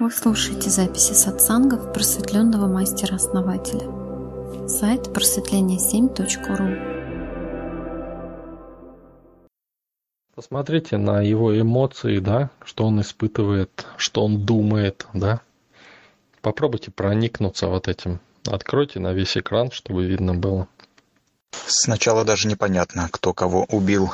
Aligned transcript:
Вы 0.00 0.10
слушаете 0.10 0.70
записи 0.70 1.12
сатсангов 1.12 1.92
просветленного 1.92 2.66
мастера-основателя. 2.66 3.86
Сайт 4.66 5.08
просветление7.ру 5.08 6.74
Посмотрите 10.34 10.96
на 10.96 11.20
его 11.20 11.60
эмоции, 11.60 12.18
да, 12.18 12.48
что 12.64 12.86
он 12.86 13.02
испытывает, 13.02 13.86
что 13.98 14.24
он 14.24 14.46
думает, 14.46 15.06
да. 15.12 15.42
Попробуйте 16.40 16.90
проникнуться 16.90 17.66
вот 17.66 17.86
этим. 17.86 18.20
Откройте 18.46 19.00
на 19.00 19.12
весь 19.12 19.36
экран, 19.36 19.70
чтобы 19.70 20.06
видно 20.06 20.34
было. 20.34 20.66
Сначала 21.66 22.24
даже 22.24 22.48
непонятно, 22.48 23.10
кто 23.12 23.34
кого 23.34 23.66
убил. 23.68 24.10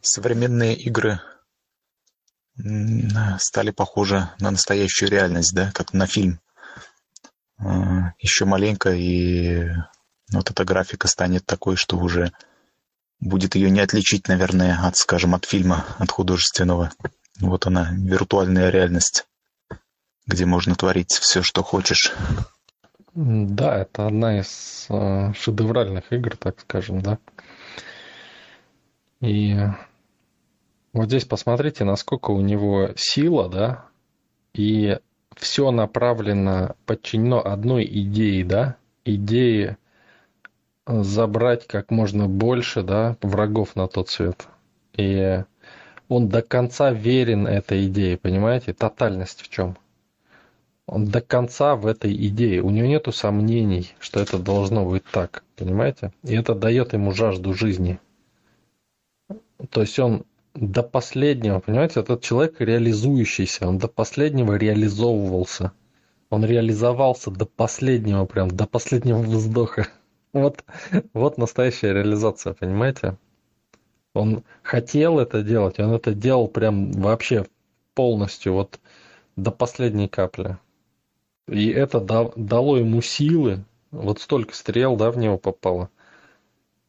Современные 0.00 0.76
игры 0.76 1.18
стали 3.38 3.70
похожи 3.70 4.28
на 4.40 4.50
настоящую 4.50 5.10
реальность, 5.10 5.54
да, 5.54 5.70
как 5.72 5.92
на 5.92 6.06
фильм. 6.06 6.40
А, 7.58 8.12
Еще 8.18 8.44
маленько, 8.44 8.92
и 8.92 9.68
вот 10.32 10.50
эта 10.50 10.64
графика 10.64 11.08
станет 11.08 11.46
такой, 11.46 11.76
что 11.76 11.96
уже 11.96 12.32
будет 13.20 13.54
ее 13.54 13.70
не 13.70 13.80
отличить, 13.80 14.28
наверное, 14.28 14.78
от, 14.86 14.96
скажем, 14.96 15.34
от 15.34 15.44
фильма, 15.44 15.84
от 15.98 16.10
художественного. 16.10 16.92
Вот 17.40 17.66
она, 17.66 17.90
виртуальная 17.92 18.70
реальность, 18.70 19.26
где 20.26 20.46
можно 20.46 20.74
творить 20.74 21.12
все, 21.12 21.42
что 21.42 21.62
хочешь. 21.62 22.12
Да, 23.14 23.78
это 23.78 24.06
одна 24.06 24.40
из 24.40 24.86
э, 24.90 25.32
шедевральных 25.34 26.12
игр, 26.12 26.36
так 26.36 26.60
скажем, 26.60 27.00
да. 27.00 27.18
И 29.20 29.56
вот 30.96 31.08
здесь 31.08 31.26
посмотрите, 31.26 31.84
насколько 31.84 32.30
у 32.30 32.40
него 32.40 32.90
сила, 32.96 33.50
да, 33.50 33.84
и 34.54 34.98
все 35.34 35.70
направлено, 35.70 36.74
подчинено 36.86 37.44
одной 37.44 37.84
идее, 37.84 38.44
да, 38.46 38.76
идее 39.04 39.76
забрать 40.86 41.66
как 41.66 41.90
можно 41.90 42.28
больше, 42.28 42.82
да, 42.82 43.18
врагов 43.20 43.76
на 43.76 43.88
тот 43.88 44.08
свет. 44.08 44.46
И 44.94 45.42
он 46.08 46.28
до 46.28 46.40
конца 46.40 46.92
верен 46.92 47.46
этой 47.46 47.88
идее, 47.88 48.16
понимаете? 48.16 48.72
Тотальность 48.72 49.42
в 49.42 49.50
чем? 49.50 49.76
Он 50.86 51.04
до 51.04 51.20
конца 51.20 51.76
в 51.76 51.86
этой 51.86 52.14
идее. 52.14 52.62
У 52.62 52.70
него 52.70 52.86
нету 52.86 53.12
сомнений, 53.12 53.92
что 53.98 54.18
это 54.20 54.38
должно 54.38 54.86
быть 54.86 55.04
так, 55.12 55.44
понимаете? 55.56 56.12
И 56.22 56.34
это 56.34 56.54
дает 56.54 56.94
ему 56.94 57.12
жажду 57.12 57.52
жизни. 57.52 57.98
То 59.68 59.82
есть 59.82 59.98
он 59.98 60.24
до 60.56 60.82
последнего, 60.82 61.60
понимаете, 61.60 62.00
этот 62.00 62.22
человек 62.22 62.60
реализующийся, 62.60 63.68
он 63.68 63.78
до 63.78 63.88
последнего 63.88 64.54
реализовывался. 64.54 65.72
Он 66.30 66.44
реализовался 66.44 67.30
до 67.30 67.46
последнего, 67.46 68.24
прям 68.24 68.50
до 68.50 68.66
последнего 68.66 69.18
вздоха. 69.18 69.88
Вот, 70.32 70.64
вот 71.14 71.38
настоящая 71.38 71.94
реализация, 71.94 72.52
понимаете? 72.52 73.16
Он 74.12 74.42
хотел 74.62 75.18
это 75.18 75.42
делать, 75.42 75.78
он 75.78 75.92
это 75.92 76.14
делал 76.14 76.48
прям 76.48 76.92
вообще 76.92 77.46
полностью, 77.94 78.54
вот 78.54 78.80
до 79.36 79.50
последней 79.50 80.08
капли. 80.08 80.58
И 81.48 81.68
это 81.68 82.00
дало 82.00 82.76
ему 82.76 83.02
силы, 83.02 83.64
вот 83.90 84.20
столько 84.20 84.54
стрел, 84.54 84.96
да, 84.96 85.10
в 85.10 85.16
него 85.16 85.38
попало. 85.38 85.90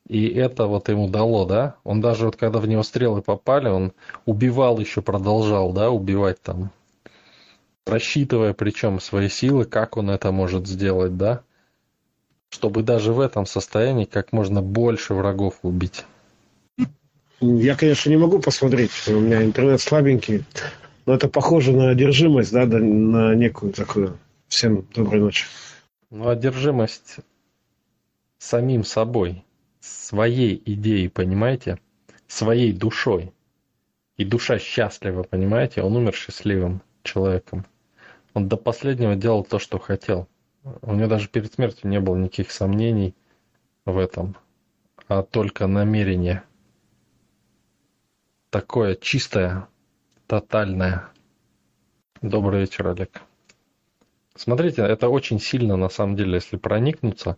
И 0.08 0.30
это 0.30 0.68
вот 0.68 0.88
ему 0.88 1.10
дало, 1.10 1.46
да? 1.46 1.76
Он 1.84 2.00
даже 2.00 2.26
вот 2.26 2.38
когда 2.38 2.60
в 2.60 2.68
него 2.68 2.84
стрелы 2.84 3.22
попали, 3.22 3.68
он 3.68 3.92
убивал 4.26 4.80
еще, 4.80 5.02
продолжал, 5.02 5.74
да, 5.74 5.90
убивать 5.90 6.42
там. 6.42 6.72
Рассчитывая 7.86 8.54
причем 8.54 9.02
свои 9.02 9.28
силы, 9.28 9.66
как 9.66 9.98
он 9.98 10.10
это 10.10 10.32
может 10.32 10.66
сделать, 10.66 11.18
да? 11.18 11.42
Чтобы 12.50 12.84
даже 12.84 13.12
в 13.12 13.20
этом 13.20 13.46
состоянии 13.46 14.06
как 14.06 14.32
можно 14.32 14.62
больше 14.62 15.14
врагов 15.14 15.60
убить. 15.64 16.06
Я, 17.42 17.76
конечно, 17.76 18.10
не 18.10 18.18
могу 18.18 18.40
посмотреть, 18.40 18.92
у 19.08 19.20
меня 19.20 19.44
интернет 19.44 19.82
слабенький, 19.82 20.46
но 21.06 21.14
это 21.14 21.28
похоже 21.28 21.74
на 21.74 21.90
одержимость, 21.90 22.52
да, 22.52 22.66
на 22.66 23.36
некую 23.36 23.74
такую. 23.74 24.18
Всем 24.48 24.88
доброй 24.96 25.20
ночи. 25.20 25.46
Ну, 26.10 26.30
одержимость 26.30 27.18
самим 28.40 28.86
собой 28.86 29.44
своей 29.88 30.62
идеей, 30.66 31.10
понимаете? 31.10 31.80
Своей 32.28 32.74
душой. 32.74 33.34
И 34.18 34.26
душа 34.26 34.60
счастлива, 34.60 35.24
понимаете? 35.24 35.82
Он 35.82 35.96
умер 35.96 36.16
счастливым 36.16 36.82
человеком. 37.04 37.66
Он 38.34 38.48
до 38.48 38.58
последнего 38.58 39.16
делал 39.16 39.44
то, 39.44 39.60
что 39.60 39.80
хотел. 39.80 40.28
У 40.82 40.94
него 40.94 41.08
даже 41.08 41.30
перед 41.30 41.54
смертью 41.54 41.90
не 41.90 42.00
было 42.00 42.16
никаких 42.16 42.52
сомнений 42.52 43.16
в 43.86 43.98
этом, 43.98 44.36
а 45.08 45.24
только 45.24 45.68
намерение. 45.68 46.44
Такое 48.50 48.96
чистое, 48.96 49.68
тотальное. 50.28 51.10
Добрый 52.22 52.62
вечер, 52.62 52.88
Олег. 52.88 53.22
Смотрите, 54.36 54.82
это 54.82 55.10
очень 55.10 55.40
сильно, 55.40 55.78
на 55.78 55.90
самом 55.90 56.16
деле, 56.16 56.36
если 56.36 56.58
проникнуться, 56.58 57.38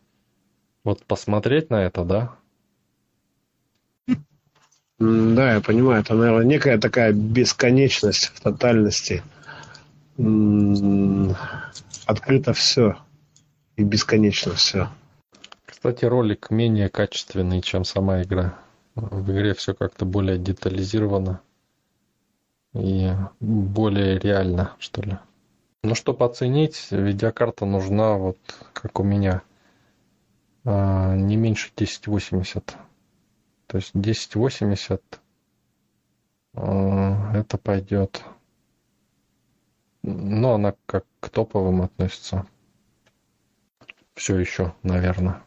вот 0.83 1.05
посмотреть 1.05 1.69
на 1.69 1.83
это, 1.83 2.03
да, 2.03 2.35
да, 4.99 5.53
я 5.53 5.61
понимаю, 5.61 6.01
это, 6.01 6.13
наверное, 6.13 6.45
некая 6.45 6.77
такая 6.77 7.13
бесконечность 7.13 8.31
в 8.35 8.41
тотальности. 8.41 9.23
Открыто 12.05 12.53
все 12.53 12.97
и 13.77 13.83
бесконечно 13.83 14.53
все. 14.55 14.89
Кстати, 15.65 16.03
ролик 16.03 16.49
менее 16.49 16.89
качественный, 16.89 17.61
чем 17.61 17.85
сама 17.85 18.23
игра. 18.23 18.55
В 18.95 19.31
игре 19.31 19.53
все 19.53 19.73
как-то 19.73 20.03
более 20.03 20.38
детализировано 20.38 21.39
и 22.73 23.13
более 23.39 24.19
реально, 24.19 24.73
что 24.79 25.01
ли. 25.01 25.17
Ну, 25.83 25.95
чтобы 25.95 26.25
оценить, 26.25 26.88
видеокарта 26.91 27.65
нужна, 27.65 28.15
вот 28.15 28.38
как 28.73 28.99
у 28.99 29.03
меня, 29.03 29.43
а, 30.65 31.15
не 31.15 31.38
меньше 31.38 31.71
1080 31.73 32.75
то 33.69 33.78
есть 33.78 33.91
1080 33.94 35.22
э, 36.56 37.31
это 37.35 37.57
пойдет. 37.59 38.24
Но 40.02 40.56
она 40.56 40.74
как 40.88 41.06
к 41.19 41.30
топовым 41.30 41.84
относится. 41.84 42.47
Все 44.16 44.40
еще, 44.40 44.74
наверное. 44.81 45.44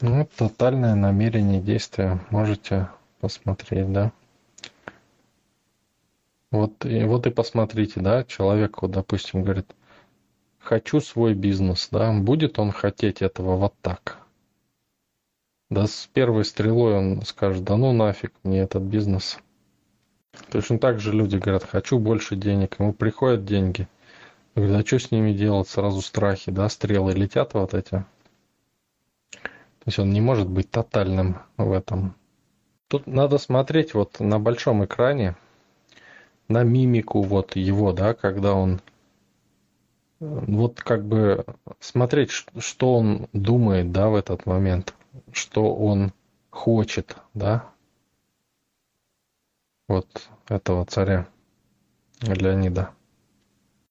Ну, 0.00 0.26
тотальное 0.34 0.94
намерение 0.94 1.60
действия. 1.60 2.20
Можете 2.30 2.88
посмотреть, 3.20 3.92
да? 3.92 4.12
Вот 6.50 6.86
и, 6.86 7.04
вот 7.04 7.26
и 7.26 7.30
посмотрите, 7.30 8.00
да, 8.00 8.24
человек, 8.24 8.80
вот, 8.80 8.92
допустим, 8.92 9.42
говорит, 9.42 9.70
хочу 10.58 11.00
свой 11.00 11.34
бизнес, 11.34 11.88
да, 11.90 12.10
будет 12.14 12.58
он 12.58 12.72
хотеть 12.72 13.20
этого 13.20 13.56
вот 13.56 13.74
так– 13.82 14.20
да 15.70 15.86
с 15.86 16.08
первой 16.12 16.44
стрелой 16.44 16.94
он 16.94 17.22
скажет, 17.22 17.64
да 17.64 17.76
ну 17.76 17.92
нафиг 17.92 18.32
мне 18.42 18.60
этот 18.60 18.82
бизнес. 18.82 19.38
Точно 20.50 20.78
так 20.78 21.00
же 21.00 21.12
люди 21.12 21.36
говорят, 21.36 21.64
хочу 21.64 21.98
больше 21.98 22.36
денег, 22.36 22.78
ему 22.78 22.92
приходят 22.92 23.44
деньги. 23.44 23.88
Говорят, 24.54 24.84
а 24.84 24.86
что 24.86 24.98
с 24.98 25.10
ними 25.10 25.32
делать? 25.32 25.68
Сразу 25.68 26.00
страхи, 26.00 26.50
да, 26.50 26.68
стрелы 26.68 27.12
летят 27.12 27.54
вот 27.54 27.74
эти. 27.74 28.04
То 29.40 29.88
есть 29.88 29.98
он 29.98 30.10
не 30.10 30.20
может 30.20 30.48
быть 30.48 30.70
тотальным 30.70 31.38
в 31.56 31.72
этом. 31.72 32.14
Тут 32.88 33.06
надо 33.06 33.38
смотреть 33.38 33.94
вот 33.94 34.20
на 34.20 34.38
большом 34.38 34.84
экране, 34.84 35.36
на 36.48 36.62
мимику 36.62 37.22
вот 37.22 37.56
его, 37.56 37.92
да, 37.92 38.14
когда 38.14 38.54
он 38.54 38.80
вот 40.20 40.80
как 40.80 41.04
бы 41.04 41.44
смотреть, 41.80 42.30
что 42.30 42.94
он 42.94 43.28
думает, 43.32 43.92
да, 43.92 44.08
в 44.08 44.14
этот 44.14 44.46
момент 44.46 44.94
что 45.32 45.74
он 45.74 46.12
хочет, 46.50 47.16
да, 47.34 47.70
вот 49.88 50.28
этого 50.48 50.84
царя 50.86 51.28
Леонида. 52.20 52.90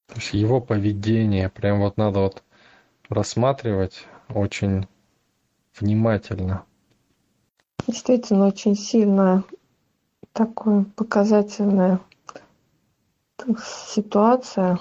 То 0.08 0.16
есть 0.16 0.34
его 0.34 0.62
поведение 0.62 1.50
прям 1.50 1.80
вот 1.80 1.98
надо 1.98 2.20
вот 2.20 2.44
рассматривать 3.10 4.06
очень 4.30 4.88
внимательно. 5.80 6.66
Действительно, 7.88 8.48
очень 8.48 8.76
сильная 8.76 9.44
такая 10.34 10.86
показательная 10.96 12.00
ситуация. 13.64 14.80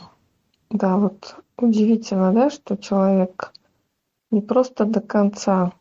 Да, 0.70 0.96
вот 0.96 1.36
удивительно, 1.58 2.32
да, 2.32 2.50
что 2.50 2.76
человек 2.76 3.52
не 4.30 4.40
просто 4.40 4.84
до 4.84 5.00
конца 5.00 5.72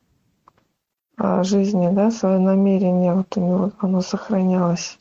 жизни, 1.18 1.90
да, 1.92 2.12
свое 2.12 2.40
намерение, 2.40 3.14
вот 3.14 3.38
у 3.38 3.42
него 3.42 3.72
оно 3.80 4.02
сохранялось. 4.02 4.98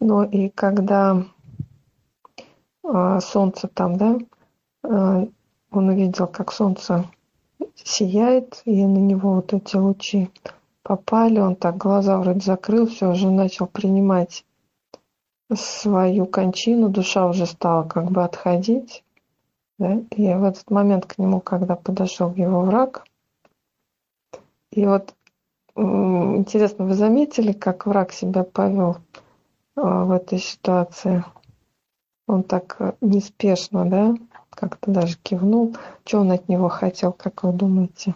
Но 0.00 0.24
и 0.24 0.48
когда 0.48 1.24
а, 2.84 3.20
солнце 3.20 3.68
там, 3.68 3.96
да, 3.96 4.18
а, 4.84 5.26
он 5.70 5.88
увидел, 5.88 6.26
как 6.26 6.52
солнце 6.52 7.04
сияет, 7.74 8.62
и 8.64 8.84
на 8.84 8.98
него 8.98 9.34
вот 9.34 9.52
эти 9.52 9.76
лучи 9.76 10.30
попали, 10.82 11.38
он 11.38 11.56
так 11.56 11.76
глаза 11.76 12.18
вроде 12.18 12.40
закрыл, 12.40 12.86
все, 12.86 13.10
уже 13.10 13.30
начал 13.30 13.66
принимать 13.66 14.44
свою 15.54 16.26
кончину, 16.26 16.88
душа 16.88 17.26
уже 17.26 17.46
стала 17.46 17.84
как 17.84 18.10
бы 18.10 18.24
отходить. 18.24 19.04
Да? 19.78 20.00
И 20.10 20.34
в 20.34 20.44
этот 20.44 20.70
момент 20.70 21.06
к 21.06 21.18
нему, 21.18 21.40
когда 21.40 21.76
подошел 21.76 22.32
его 22.34 22.62
враг, 22.62 23.04
и 24.72 24.86
вот 24.86 25.14
интересно, 25.76 26.86
вы 26.86 26.94
заметили, 26.94 27.52
как 27.52 27.86
враг 27.86 28.12
себя 28.12 28.42
повел 28.42 28.98
а, 29.76 30.04
в 30.04 30.10
этой 30.10 30.38
ситуации? 30.38 31.24
Он 32.26 32.42
так 32.42 32.76
э, 32.78 32.92
неспешно, 33.00 33.84
да, 33.84 34.14
как-то 34.50 34.90
даже 34.90 35.18
кивнул. 35.22 35.76
Что 36.04 36.20
он 36.20 36.30
от 36.30 36.48
него 36.48 36.68
хотел, 36.68 37.12
как 37.12 37.42
вы 37.42 37.52
думаете? 37.52 38.14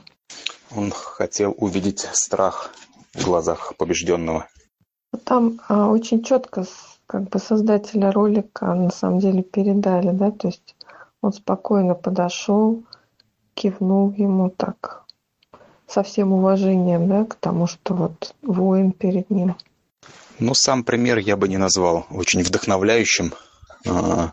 Он 0.74 0.90
хотел 0.90 1.54
увидеть 1.58 2.00
страх 2.12 2.72
в 3.12 3.24
глазах 3.24 3.74
побежденного. 3.76 4.46
Там 5.24 5.60
а, 5.68 5.88
очень 5.88 6.22
четко 6.22 6.64
как 7.06 7.28
бы 7.28 7.38
создателя 7.38 8.12
ролика 8.12 8.74
на 8.74 8.90
самом 8.90 9.18
деле 9.18 9.42
передали, 9.42 10.10
да, 10.10 10.30
то 10.30 10.48
есть 10.48 10.74
он 11.20 11.32
спокойно 11.32 11.94
подошел, 11.94 12.82
кивнул 13.54 14.10
ему 14.12 14.50
так 14.50 15.05
со 15.88 16.02
всем 16.02 16.32
уважением, 16.32 17.08
да, 17.08 17.24
к 17.24 17.34
тому, 17.36 17.66
что 17.66 17.94
вот 17.94 18.34
воин 18.42 18.92
перед 18.92 19.30
ним. 19.30 19.56
Ну, 20.38 20.54
сам 20.54 20.84
пример 20.84 21.18
я 21.18 21.36
бы 21.36 21.48
не 21.48 21.56
назвал 21.56 22.06
очень 22.10 22.42
вдохновляющим. 22.42 23.32
А, 23.88 24.32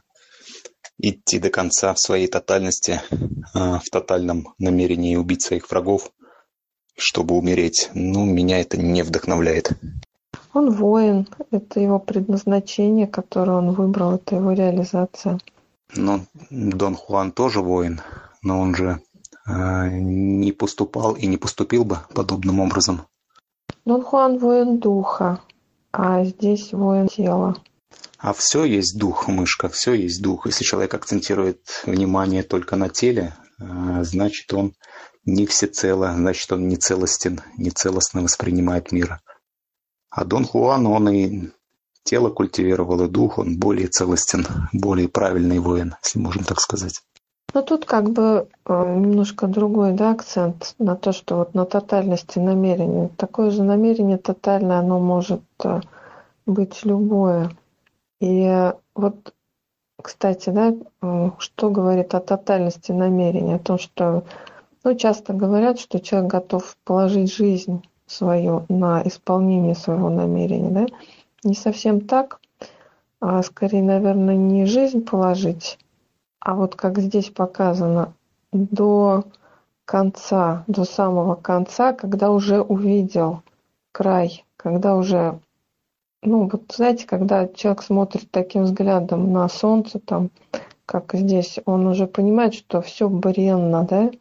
идти 0.98 1.40
до 1.40 1.50
конца 1.50 1.94
в 1.94 2.00
своей 2.00 2.28
тотальности, 2.28 3.02
а, 3.54 3.80
в 3.80 3.90
тотальном 3.90 4.54
намерении 4.58 5.16
убить 5.16 5.44
своих 5.44 5.70
врагов, 5.70 6.12
чтобы 6.98 7.36
умереть, 7.36 7.90
ну, 7.94 8.26
меня 8.26 8.60
это 8.60 8.78
не 8.78 9.02
вдохновляет. 9.04 9.72
Он 10.54 10.72
воин, 10.72 11.28
это 11.52 11.80
его 11.80 12.00
предназначение, 12.00 13.08
которое 13.08 13.58
он 13.58 13.72
выбрал, 13.72 14.16
это 14.16 14.36
его 14.36 14.52
реализация. 14.52 15.40
Но 15.96 16.22
Дон 16.50 16.96
Хуан 16.96 17.32
тоже 17.32 17.62
воин, 17.62 18.02
но 18.42 18.60
он 18.60 18.76
же 18.76 19.00
не 19.46 20.52
поступал 20.52 21.16
и 21.16 21.26
не 21.28 21.38
поступил 21.38 21.86
бы 21.86 22.00
подобным 22.14 22.60
образом. 22.60 23.08
Дон 23.86 24.04
Хуан 24.04 24.38
воин 24.38 24.80
духа, 24.80 25.42
а 25.92 26.24
здесь 26.24 26.72
воин 26.72 27.08
тела. 27.08 27.58
А 28.18 28.32
все 28.32 28.64
есть 28.64 28.98
дух, 28.98 29.28
мышка, 29.28 29.68
все 29.68 29.94
есть 29.94 30.22
дух. 30.22 30.46
Если 30.46 30.64
человек 30.64 30.94
акцентирует 30.94 31.84
внимание 31.86 32.44
только 32.44 32.78
на 32.78 32.88
теле, 32.88 33.36
э, 33.60 34.04
значит 34.04 34.54
он 34.54 34.74
не 35.26 35.46
всецело, 35.46 36.14
значит 36.16 36.50
он 36.54 36.70
не 36.70 36.78
целостен, 36.78 37.42
не 37.58 37.70
целостно 37.70 38.22
воспринимает 38.22 38.94
мир. 38.94 39.20
А 40.10 40.24
Дон 40.24 40.46
Хуан, 40.46 40.88
он 40.88 41.10
и 41.10 41.50
тело 42.04 42.30
культивировал, 42.30 43.04
и 43.04 43.10
дух, 43.10 43.40
он 43.40 43.58
более 43.58 43.88
целостен, 43.88 44.48
более 44.72 45.10
правильный 45.10 45.60
воин, 45.60 45.96
если 46.04 46.20
можем 46.20 46.46
так 46.46 46.62
сказать. 46.62 47.02
Ну 47.54 47.62
тут 47.62 47.86
как 47.86 48.10
бы 48.10 48.48
э, 48.66 48.96
немножко 48.96 49.48
другой 49.48 49.94
да, 49.94 50.12
акцент 50.12 50.74
на 50.80 50.96
то, 50.96 51.12
что 51.12 51.38
вот 51.38 51.54
на 51.54 51.66
тотальности 51.66 52.40
намерения. 52.40 53.10
Такое 53.16 53.52
же 53.52 53.64
намерение 53.64 54.18
тотальное, 54.18 54.80
оно 54.80 55.00
может 55.00 55.44
э, 55.64 55.82
быть 56.48 56.84
любое. 56.84 57.52
И 58.20 58.72
вот, 58.96 59.34
кстати, 60.02 60.50
да, 60.50 60.74
что 61.38 61.70
говорит 61.70 62.16
о 62.16 62.22
тотальности 62.22 62.92
намерения, 62.92 63.56
о 63.56 63.60
том, 63.60 63.78
что 63.78 64.24
ну, 64.84 64.96
часто 64.96 65.34
говорят, 65.34 65.80
что 65.80 66.00
человек 66.00 66.32
готов 66.32 66.76
положить 66.84 67.34
жизнь 67.34 67.84
свою 68.06 68.66
на 68.70 69.02
исполнение 69.06 69.76
своего 69.76 70.10
намерения. 70.10 70.70
Да? 70.70 70.86
Не 71.44 71.54
совсем 71.54 72.02
так, 72.02 72.40
а 73.22 73.44
скорее, 73.44 73.84
наверное, 73.84 74.36
не 74.36 74.66
жизнь 74.66 75.06
положить, 75.06 75.78
а 76.44 76.56
вот 76.56 76.76
как 76.76 77.00
здесь 77.00 77.30
показано, 77.30 78.14
до 78.52 79.24
конца, 79.86 80.66
до 80.68 80.84
самого 80.84 81.36
конца, 81.36 81.94
когда 81.94 82.32
уже 82.32 82.62
увидел 82.62 83.44
край, 83.94 84.44
когда 84.58 84.98
уже, 84.98 85.40
ну 86.22 86.50
вот 86.52 86.64
знаете, 86.76 87.08
когда 87.08 87.48
человек 87.48 87.82
смотрит 87.82 88.30
таким 88.30 88.64
взглядом 88.64 89.32
на 89.32 89.48
солнце, 89.48 90.00
там, 90.00 90.32
как 90.86 91.14
здесь, 91.14 91.60
он 91.66 91.88
уже 91.88 92.08
понимает, 92.08 92.54
что 92.54 92.82
все 92.82 93.08
бренно, 93.08 93.86
да, 93.86 94.12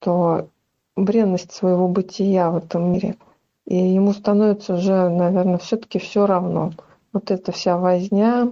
что 0.00 0.48
бренность 0.96 1.52
своего 1.52 1.86
бытия 1.86 2.50
в 2.50 2.56
этом 2.56 2.92
мире. 2.92 3.16
И 3.66 3.76
ему 3.76 4.12
становится 4.12 4.74
уже, 4.74 5.08
наверное, 5.08 5.58
все-таки 5.58 6.00
все 6.00 6.26
равно. 6.26 6.72
Вот 7.12 7.30
эта 7.30 7.52
вся 7.52 7.78
возня, 7.78 8.50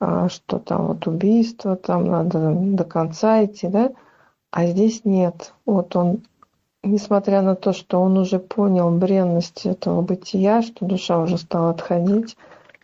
что 0.00 0.58
там 0.58 0.88
вот 0.88 1.06
убийство, 1.06 1.76
там 1.76 2.06
надо 2.06 2.52
до 2.54 2.84
конца 2.84 3.44
идти, 3.44 3.68
да? 3.68 3.92
А 4.50 4.66
здесь 4.66 5.04
нет. 5.04 5.52
Вот 5.64 5.96
он, 5.96 6.22
несмотря 6.82 7.42
на 7.42 7.56
то, 7.56 7.72
что 7.72 8.00
он 8.00 8.18
уже 8.18 8.38
понял 8.38 8.90
бренность 8.90 9.66
этого 9.66 10.02
бытия, 10.02 10.62
что 10.62 10.84
душа 10.84 11.18
уже 11.18 11.38
стала 11.38 11.70
отходить, 11.70 12.36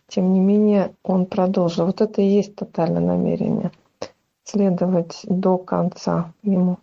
тем 0.07 0.33
не 0.33 0.39
менее 0.39 0.93
он 1.03 1.25
продолжил. 1.25 1.85
Вот 1.85 2.01
это 2.01 2.21
и 2.21 2.25
есть 2.25 2.55
тотальное 2.55 3.01
намерение. 3.01 3.71
Следовать 4.43 5.21
до 5.23 5.57
конца 5.57 6.33
ему. 6.43 6.77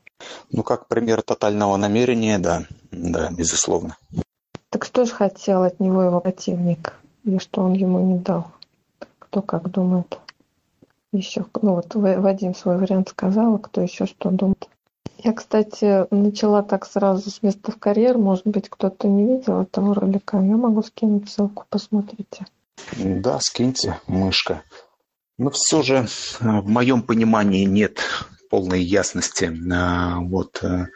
Ну, 0.50 0.62
как 0.62 0.86
пример 0.86 1.22
тотального 1.22 1.76
намерения, 1.76 2.38
да, 2.38 2.64
да, 2.90 3.30
безусловно. 3.30 3.96
Так 4.70 4.84
что 4.84 5.04
же 5.04 5.12
хотел 5.12 5.62
от 5.62 5.80
него 5.80 6.02
его 6.02 6.20
противник, 6.20 6.94
и 7.24 7.38
что 7.38 7.62
он 7.62 7.72
ему 7.74 8.00
не 8.00 8.18
дал? 8.18 8.46
Кто 9.30 9.42
как 9.42 9.70
думает? 9.70 10.18
Еще, 11.12 11.46
ну 11.62 11.76
вот 11.76 11.94
Вадим 11.94 12.52
свой 12.52 12.78
вариант 12.78 13.10
сказал, 13.10 13.58
кто 13.58 13.80
еще 13.80 14.06
что 14.06 14.30
думает? 14.30 14.68
Я, 15.18 15.32
кстати, 15.32 16.12
начала 16.12 16.64
так 16.64 16.84
сразу 16.84 17.30
с 17.30 17.40
места 17.40 17.70
в 17.70 17.78
карьер. 17.78 18.18
Может 18.18 18.48
быть, 18.48 18.68
кто-то 18.68 19.06
не 19.06 19.36
видел 19.36 19.62
этого 19.62 19.94
ролика. 19.94 20.38
Я 20.38 20.56
могу 20.56 20.82
скинуть 20.82 21.30
ссылку, 21.30 21.64
посмотрите. 21.68 22.44
Да, 22.96 23.38
скиньте, 23.40 24.00
мышка. 24.08 24.62
Но 25.38 25.50
все 25.50 25.82
же 25.82 26.08
в 26.40 26.68
моем 26.68 27.02
понимании 27.02 27.66
нет 27.66 28.00
полной 28.50 28.82
ясности 28.82 29.52
вот, 30.26 30.58
э, 30.64 30.86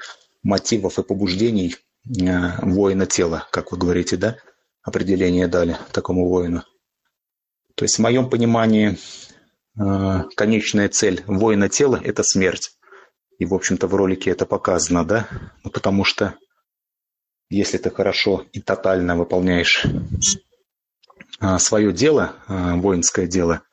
мотивов 0.43 0.99
и 0.99 1.05
побуждений 1.05 1.77
э, 2.07 2.59
воина 2.63 3.07
тела, 3.07 3.47
как 3.53 3.71
вы 3.71 3.79
говорите, 3.79 4.17
да? 4.17 4.37
Определение 4.83 5.47
дали 5.47 5.77
такому 5.93 6.29
воину. 6.29 6.65
То 7.75 7.85
есть 7.85 7.97
в 7.97 8.03
моем 8.03 8.31
понимании 8.31 8.99
э, 9.79 10.23
конечная 10.37 10.89
цель 10.89 11.23
воина 11.27 11.69
тела– 11.69 12.01
это 12.05 12.23
смерть. 12.23 12.73
И, 13.39 13.47
в 13.47 13.55
общем-то, 13.55 13.87
в 13.89 13.95
ролике 13.95 14.31
это 14.31 14.47
показано, 14.47 15.05
да? 15.05 15.29
Ну, 15.65 15.71
потому 15.71 16.05
что 16.05 16.35
если 17.51 17.79
ты 17.79 17.91
хорошо 17.91 18.47
и 18.53 18.61
тотально 18.61 19.17
выполняешь 19.17 19.85
свое 21.59 21.93
дело, 21.93 22.37
воинское 22.49 23.27
дело– 23.27 23.63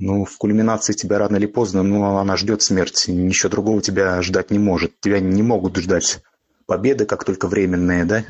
ну, 0.00 0.24
в 0.24 0.38
кульминации 0.38 0.94
тебя 0.94 1.18
рано 1.18 1.36
или 1.36 1.46
поздно, 1.46 1.82
ну, 1.82 2.16
она 2.16 2.36
ждет 2.36 2.62
смерть. 2.62 3.04
Ничего 3.06 3.50
другого 3.50 3.82
тебя 3.82 4.20
ждать 4.22 4.50
не 4.50 4.58
может. 4.58 4.98
Тебя 5.00 5.20
не 5.20 5.42
могут 5.42 5.76
ждать 5.76 6.20
победы, 6.66 7.04
как 7.04 7.24
только 7.24 7.46
временные, 7.46 8.06
да? 8.06 8.24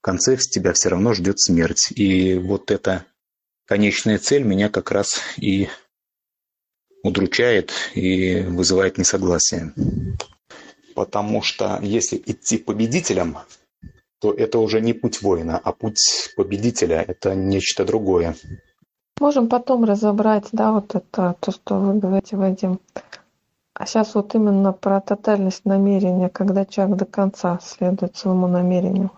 В 0.00 0.02
конце 0.02 0.36
тебя 0.36 0.72
все 0.72 0.88
равно 0.88 1.12
ждет 1.12 1.38
смерть. 1.38 1.92
И 1.94 2.34
вот 2.38 2.70
эта 2.70 3.04
конечная 3.66 4.18
цель 4.18 4.42
меня 4.44 4.68
как 4.68 4.90
раз 4.90 5.20
и 5.36 5.68
удручает 7.02 7.72
и 7.94 8.40
вызывает 8.42 8.98
несогласие. 8.98 9.72
Потому 10.94 11.42
что 11.42 11.78
если 11.82 12.22
идти 12.24 12.58
победителем, 12.58 13.38
то 14.20 14.32
это 14.32 14.58
уже 14.58 14.80
не 14.80 14.92
путь 14.92 15.20
воина, 15.22 15.60
а 15.62 15.72
путь 15.72 16.30
победителя– 16.36 17.04
это 17.08 17.34
нечто 17.34 17.84
другое. 17.84 18.36
Можем 19.20 19.48
потом 19.48 19.84
разобрать, 19.84 20.48
да, 20.52 20.72
вот 20.72 20.94
это, 20.94 21.36
то, 21.40 21.50
что 21.50 21.76
вы 21.76 21.98
говорите, 21.98 22.36
Вадим. 22.36 22.80
А 23.74 23.86
сейчас 23.86 24.14
вот 24.14 24.34
именно 24.34 24.72
про 24.72 25.00
тотальность 25.00 25.64
намерения, 25.64 26.28
когда 26.28 26.64
человек 26.64 26.98
до 26.98 27.04
конца 27.04 27.58
следует 27.62 28.16
своему 28.16 28.46
намерению. 28.46 29.10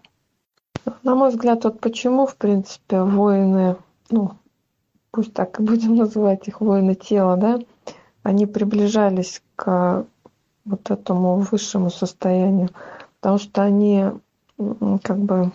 На 1.03 1.15
мой 1.15 1.31
взгляд, 1.31 1.65
вот 1.65 1.81
почему, 1.81 2.27
в 2.27 2.37
принципе, 2.37 3.03
воины, 3.03 3.77
ну, 4.11 4.33
пусть 5.11 5.33
так 5.35 5.61
и 5.61 5.63
будем 5.63 5.95
называть 5.97 6.49
их 6.49 6.61
воины 6.61 6.95
тела, 6.95 7.37
да, 7.37 7.59
они 8.23 8.47
приближались 8.47 9.43
к 9.57 10.07
вот 10.65 10.91
этому 10.91 11.37
высшему 11.37 11.91
состоянию, 11.91 12.71
потому 13.21 13.39
что 13.39 13.63
они 13.63 14.07
как 15.03 15.19
бы 15.19 15.53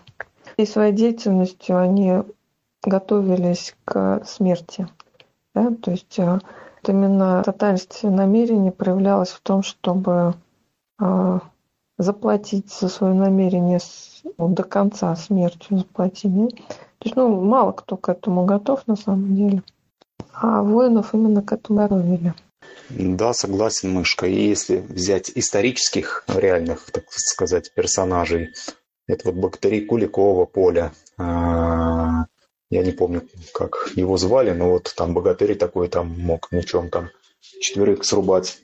всей 0.54 0.68
своей 0.68 0.94
деятельностью 0.94 1.78
они 1.78 2.24
готовились 2.84 3.76
к 3.86 4.24
смерти. 4.26 4.88
Да? 5.54 5.72
То 5.82 5.92
есть 5.92 6.18
э, 6.20 6.26
вот 6.34 6.90
именно 6.90 7.42
тотальность 7.44 8.04
намерений 8.04 8.72
проявлялась 8.72 9.30
в 9.30 9.42
том, 9.42 9.64
чтобы 9.64 10.36
э, 11.00 11.40
заплатить 11.98 12.72
за 12.72 12.88
свое 12.90 13.14
намерение 13.14 13.80
ну, 14.38 14.50
до 14.50 14.64
конца 14.64 15.16
смертью 15.16 15.80
заплатить. 15.80 16.32
То 17.00 17.08
есть, 17.08 17.16
ну, 17.16 17.42
мало 17.42 17.72
кто 17.72 17.98
к 17.98 18.10
этому 18.10 18.46
готов 18.46 18.86
на 18.88 18.96
самом 18.96 19.36
деле. 19.36 19.64
А 20.34 20.62
воинов 20.62 21.14
именно 21.14 21.42
к 21.42 21.52
этому 21.52 21.80
готовили. 21.80 22.34
Да, 22.90 23.34
согласен, 23.34 23.92
Мышка. 23.92 24.28
И 24.28 24.48
если 24.48 24.78
взять 24.78 25.32
исторических, 25.36 26.24
реальных, 26.28 26.92
так 26.92 27.06
сказать, 27.10 27.74
персонажей, 27.74 28.50
это 29.08 29.32
вот 29.32 29.36
богатыри 29.36 29.82
Куликова, 29.82 30.46
Поля, 30.46 30.92
а, 31.18 32.26
я 32.70 32.84
не 32.84 32.92
помню, 32.92 33.28
как 33.54 33.92
его 33.96 34.18
звали, 34.18 34.52
но 34.52 34.72
вот 34.72 34.94
там 34.96 35.14
богатырь 35.14 35.56
такой 35.56 35.88
там 35.88 36.20
мог 36.20 36.52
мечом 36.52 36.90
там 36.90 37.10
четверых 37.60 38.04
срубать. 38.04 38.60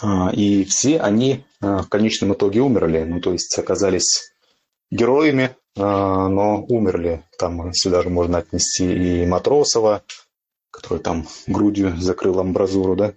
А, 0.00 0.30
и 0.32 0.64
все 0.64 0.98
они 0.98 1.44
а, 1.60 1.82
в 1.82 1.88
конечном 1.88 2.34
итоге 2.34 2.60
умерли, 2.60 3.04
ну 3.04 3.20
то 3.20 3.32
есть 3.32 3.56
оказались 3.58 4.32
героями, 4.90 5.56
но 5.76 6.64
умерли. 6.68 7.24
Там 7.38 7.72
сюда 7.72 8.02
же 8.02 8.10
можно 8.10 8.38
отнести 8.38 9.22
и 9.22 9.26
Матросова, 9.26 10.02
который 10.70 10.98
там 10.98 11.26
грудью 11.46 11.96
закрыл 12.00 12.40
амбразуру, 12.40 12.96
да? 12.96 13.14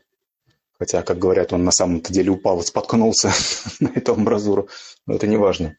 Хотя, 0.80 1.02
как 1.02 1.18
говорят, 1.18 1.54
он 1.54 1.64
на 1.64 1.72
самом-то 1.72 2.14
деле 2.14 2.30
упал 2.30 2.60
и 2.60 2.64
споткнулся 2.64 3.32
на 3.80 3.90
эту 3.90 4.14
амбразуру. 4.14 4.70
Но 5.06 5.16
это 5.16 5.28
не 5.28 5.38
важно. 5.38 5.76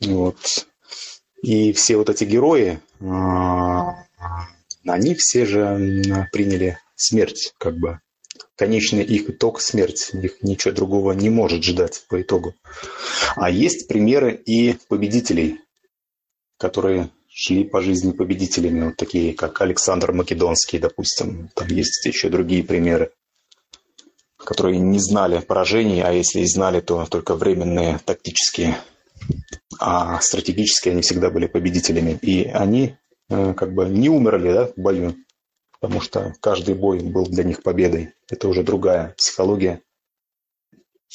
Вот. 0.00 0.66
И 1.42 1.72
все 1.72 1.96
вот 1.96 2.10
эти 2.10 2.24
герои, 2.24 2.80
а, 3.00 3.94
они 4.86 5.14
все 5.14 5.46
же 5.46 6.28
приняли 6.32 6.78
смерть, 6.96 7.54
как 7.58 7.76
бы. 7.76 8.00
Конечный 8.56 9.04
их 9.04 9.28
итог– 9.28 9.60
смерть. 9.60 10.10
Их 10.14 10.42
ничего 10.42 10.72
другого 10.72 11.12
не 11.12 11.28
может 11.28 11.62
ждать 11.62 12.04
по 12.08 12.22
итогу. 12.22 12.54
А 13.36 13.50
есть 13.50 13.86
примеры 13.86 14.34
и 14.34 14.76
победителей, 14.88 15.60
которые 16.58 17.10
шли 17.28 17.64
по 17.64 17.82
жизни 17.82 18.12
победителями, 18.12 18.86
вот 18.86 18.96
такие, 18.96 19.34
как 19.34 19.60
Александр 19.60 20.12
Македонский, 20.12 20.78
допустим. 20.78 21.50
Там 21.54 21.68
есть 21.68 22.06
еще 22.06 22.30
другие 22.30 22.64
примеры, 22.64 23.12
которые 24.38 24.78
не 24.78 24.98
знали 25.00 25.40
поражений, 25.40 26.00
а 26.00 26.12
если 26.12 26.40
и 26.40 26.46
знали, 26.46 26.80
то 26.80 27.04
только 27.04 27.34
временные 27.34 28.00
тактические. 28.06 28.78
А 29.78 30.18
стратегически 30.22 30.88
они 30.88 31.02
всегда 31.02 31.28
были 31.28 31.46
победителями. 31.46 32.18
И 32.22 32.44
они 32.44 32.96
э, 33.28 33.52
как 33.52 33.74
бы 33.74 33.84
не 33.86 34.08
умерли 34.08 34.52
да, 34.52 34.66
в 34.68 34.78
бою, 34.78 35.14
потому 35.80 36.00
что 36.00 36.34
каждый 36.40 36.74
бой 36.74 37.00
был 37.00 37.26
для 37.26 37.44
них 37.44 37.62
победой. 37.62 38.14
Это 38.28 38.48
уже 38.48 38.62
другая 38.62 39.14
психология, 39.16 39.80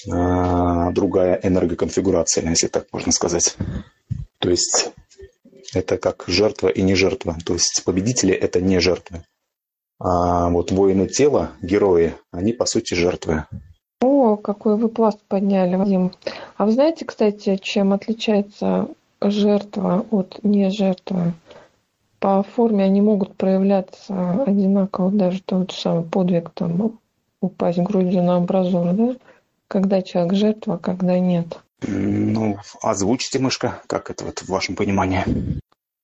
э, 0.07 0.91
другая 0.91 1.39
энергоконфигурация, 1.41 2.49
если 2.49 2.67
так 2.67 2.87
можно 2.91 3.11
сказать. 3.11 3.55
То 4.39 4.49
есть 4.49 4.91
это 5.73 5.97
как 5.97 6.23
жертва 6.27 6.67
и 6.69 6.81
не 6.81 6.95
жертва. 6.95 7.37
То 7.45 7.53
есть 7.53 7.83
победители– 7.85 8.33
это 8.45 8.61
не 8.61 8.79
жертвы. 8.79 9.23
А 9.99 10.49
вот 10.49 10.71
воины 10.71 11.07
тела, 11.07 11.51
герои, 11.61 12.15
они 12.31 12.53
по 12.53 12.65
сути 12.65 12.95
жертвы. 12.95 13.45
О, 14.01 14.35
какой 14.35 14.75
вы 14.75 14.89
пласт 14.89 15.19
подняли, 15.27 15.75
Вадим. 15.75 16.11
А 16.57 16.65
вы 16.65 16.71
знаете, 16.71 17.05
кстати, 17.05 17.57
чем 17.57 17.93
отличается 17.93 18.87
жертва 19.21 20.05
от 20.09 20.43
не 20.43 20.71
жертвы? 20.71 21.33
По 22.21 22.43
форме 22.43 22.83
они 22.83 23.01
могут 23.01 23.35
проявляться 23.35 24.43
одинаково, 24.43 25.09
даже 25.09 25.41
тот 25.41 25.71
же 25.71 25.77
самый 25.77 26.03
подвиг, 26.03 26.51
там, 26.51 26.99
упасть 27.41 27.79
грудью 27.79 28.21
на 28.21 28.35
амбразуру, 28.35 28.93
да? 28.93 29.15
Когда 29.67 30.03
человек 30.03 30.33
жертва, 30.35 30.75
а 30.75 30.77
когда 30.77 31.17
нет. 31.17 31.59
Ну, 31.81 32.57
озвучьте, 32.83 33.39
мышка, 33.39 33.81
как 33.87 34.11
это 34.11 34.25
вот 34.25 34.37
в 34.37 34.49
вашем 34.49 34.75
понимании? 34.75 35.23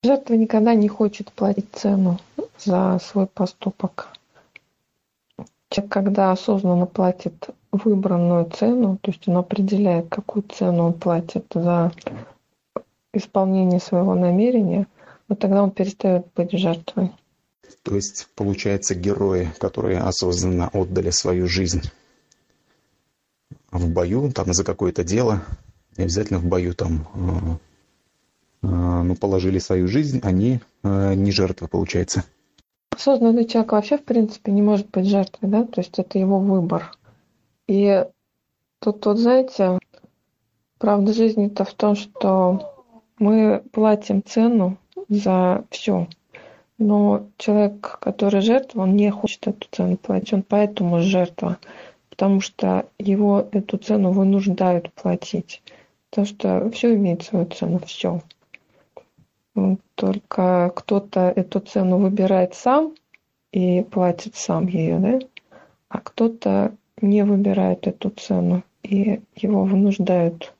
Жертва 0.03 0.33
никогда 0.33 0.73
не 0.73 0.87
хочет 0.87 1.31
платить 1.31 1.67
цену 1.73 2.17
за 2.57 2.97
свой 2.99 3.27
поступок. 3.27 4.07
Человек, 5.69 5.93
когда 5.93 6.31
осознанно 6.31 6.87
платит 6.87 7.49
выбранную 7.71 8.49
цену, 8.49 8.97
то 9.01 9.11
есть 9.11 9.27
он 9.27 9.37
определяет, 9.37 10.09
какую 10.09 10.41
цену 10.41 10.85
он 10.87 10.93
платит 10.93 11.45
за 11.53 11.91
исполнение 13.13 13.79
своего 13.79 14.15
намерения, 14.15 14.87
вот 15.27 15.39
тогда 15.39 15.63
он 15.63 15.71
перестает 15.71 16.27
быть 16.35 16.51
жертвой. 16.51 17.11
То 17.83 17.95
есть, 17.95 18.27
получается, 18.35 18.95
герои, 18.95 19.49
которые 19.59 19.99
осознанно 19.99 20.69
отдали 20.69 21.09
свою 21.09 21.47
жизнь 21.47 21.81
в 23.71 23.89
бою, 23.89 24.31
там 24.31 24.53
за 24.53 24.63
какое-то 24.63 25.03
дело, 25.03 25.43
не 25.97 26.03
обязательно 26.05 26.39
в 26.39 26.45
бою 26.45 26.73
там, 26.73 27.07
э, 28.61 28.67
э, 28.67 29.01
ну, 29.03 29.15
положили 29.15 29.59
свою 29.59 29.87
жизнь, 29.87 30.19
они 30.23 30.59
э, 30.83 31.13
не 31.15 31.31
жертвы, 31.31 31.67
получается. 31.67 32.23
Осознанный 32.91 33.45
человек 33.45 33.73
вообще, 33.73 33.97
в 33.97 34.03
принципе, 34.03 34.51
не 34.51 34.61
может 34.61 34.89
быть 34.89 35.05
жертвой, 35.05 35.49
да, 35.49 35.63
то 35.65 35.81
есть 35.81 35.99
это 35.99 36.17
его 36.17 36.39
выбор. 36.39 36.91
И 37.67 38.05
тут, 38.79 39.05
вот, 39.05 39.17
знаете, 39.17 39.77
правда 40.77 41.13
жизни-то 41.13 41.65
в 41.65 41.73
том, 41.73 41.95
что 41.95 42.73
мы 43.19 43.63
платим 43.71 44.23
цену 44.23 44.77
за 45.09 45.63
все. 45.69 46.07
Но 46.77 47.27
человек, 47.37 47.97
который 47.99 48.41
жертва, 48.41 48.81
он 48.81 48.95
не 48.95 49.09
хочет 49.09 49.47
эту 49.47 49.67
цену 49.71 49.97
платить, 49.97 50.33
он 50.33 50.43
поэтому 50.43 51.01
жертва, 51.01 51.57
потому 52.09 52.39
что 52.39 52.85
его 52.99 53.47
эту 53.51 53.77
цену 53.77 54.11
вынуждают 54.11 54.93
платить. 54.93 55.63
Потому 56.09 56.27
что 56.27 56.69
все 56.71 56.95
имеет 56.95 57.23
свою 57.23 57.45
цену, 57.45 57.79
все. 57.79 58.21
Только 59.95 60.71
кто-то 60.75 61.33
эту 61.35 61.59
цену 61.59 61.97
выбирает 61.97 62.53
сам 62.53 62.93
и 63.51 63.81
платит 63.81 64.35
сам 64.35 64.67
ее, 64.67 64.99
да? 64.99 65.19
А 65.89 65.99
кто-то 65.99 66.75
не 67.01 67.23
выбирает 67.23 67.87
эту 67.87 68.09
цену 68.11 68.63
и 68.83 69.21
его 69.35 69.63
вынуждают 69.63 70.53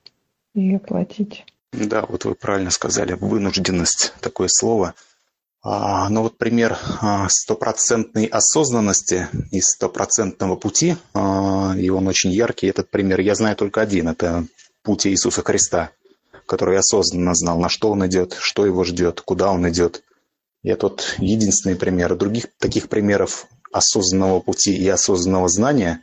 ее 0.54 0.78
платить. 0.78 1.46
Да, 1.72 2.06
вот 2.08 2.24
вы 2.24 2.34
правильно 2.34 2.70
сказали, 2.70 3.12
вынужденность, 3.12 4.12
такое 4.20 4.48
слово. 4.50 4.94
А, 5.62 6.08
ну 6.08 6.22
вот 6.22 6.38
пример 6.38 6.78
а, 7.00 7.28
стопроцентной 7.28 8.26
осознанности 8.26 9.28
и 9.50 9.60
стопроцентного 9.60 10.56
пути, 10.56 10.96
а, 11.14 11.74
и 11.76 11.90
он 11.90 12.06
очень 12.06 12.30
яркий, 12.30 12.68
этот 12.68 12.90
пример 12.90 13.20
я 13.20 13.34
знаю 13.34 13.56
только 13.56 13.80
один, 13.80 14.08
это 14.08 14.46
путь 14.82 15.06
Иисуса 15.06 15.42
Христа, 15.42 15.90
который 16.46 16.78
осознанно 16.78 17.34
знал, 17.34 17.58
на 17.58 17.68
что 17.68 17.90
он 17.90 18.06
идет, 18.06 18.36
что 18.38 18.64
его 18.64 18.84
ждет, 18.84 19.20
куда 19.20 19.50
он 19.50 19.68
идет. 19.68 20.04
И 20.62 20.70
это 20.70 20.86
вот 20.86 21.16
единственный 21.18 21.76
пример. 21.76 22.16
Других 22.16 22.46
таких 22.58 22.88
примеров 22.88 23.46
осознанного 23.72 24.40
пути 24.40 24.74
и 24.74 24.88
осознанного 24.88 25.48
знания 25.48 26.02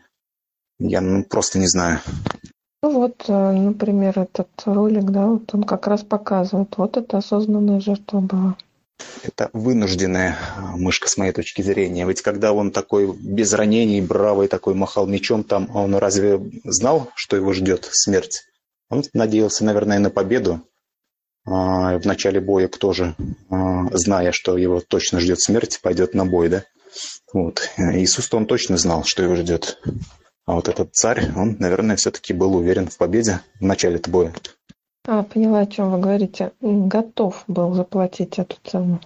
я 0.79 1.01
ну, 1.01 1.23
просто 1.23 1.59
не 1.59 1.67
знаю. 1.67 2.01
Ну 2.85 2.91
вот, 2.91 3.25
э, 3.27 3.51
например, 3.51 4.19
этот 4.19 4.47
ролик, 4.63 5.05
да, 5.05 5.25
вот 5.25 5.51
он 5.55 5.63
как 5.63 5.87
раз 5.87 6.03
показывает, 6.03 6.77
вот 6.77 6.97
это 6.97 7.17
осознанная 7.17 7.79
жертва 7.79 8.19
была. 8.19 8.57
Это 9.23 9.49
вынужденная 9.53 10.37
а, 10.55 10.77
мышка 10.77 11.09
с 11.09 11.17
моей 11.17 11.31
точки 11.31 11.63
зрения. 11.63 12.05
Ведь 12.05 12.21
когда 12.21 12.53
он 12.53 12.69
такой 12.69 13.11
без 13.11 13.53
ранений, 13.53 14.01
бравый 14.01 14.47
такой 14.47 14.75
махал 14.75 15.07
мечом, 15.07 15.43
там 15.43 15.75
он 15.75 15.95
разве 15.95 16.39
знал, 16.63 17.09
что 17.15 17.35
его 17.35 17.53
ждет 17.53 17.89
смерть? 17.91 18.43
Он 18.91 19.03
надеялся, 19.13 19.65
наверное, 19.65 19.97
на 19.97 20.11
победу. 20.11 20.61
А, 21.43 21.97
в 21.97 22.05
начале 22.05 22.39
боя 22.39 22.67
тоже, 22.67 23.15
а, 23.49 23.97
зная, 23.97 24.31
что 24.31 24.59
его 24.59 24.79
точно 24.79 25.19
ждет 25.19 25.41
смерть, 25.41 25.79
пойдет 25.81 26.13
на 26.13 26.23
бой, 26.27 26.49
да? 26.49 26.63
Вот. 27.33 27.67
Иисус-то 27.79 28.37
он 28.37 28.45
точно 28.45 28.77
знал, 28.77 29.03
что 29.05 29.23
его 29.23 29.35
ждет. 29.35 29.81
А 30.45 30.53
вот 30.53 30.69
этот 30.69 30.93
царь, 30.93 31.31
он, 31.35 31.57
наверное, 31.59 31.95
все-таки 31.95 32.33
был 32.33 32.55
уверен 32.55 32.87
в 32.87 32.97
победе 32.97 33.41
в 33.59 33.63
начале 33.63 33.95
этого 33.95 34.13
боя. 34.13 34.33
А, 35.07 35.23
поняла, 35.23 35.61
о 35.61 35.65
чем 35.65 35.91
вы 35.91 35.99
говорите. 35.99 36.51
Готов 36.61 37.43
был 37.47 37.73
заплатить 37.73 38.37
эту 38.37 38.57
цену. 38.63 39.01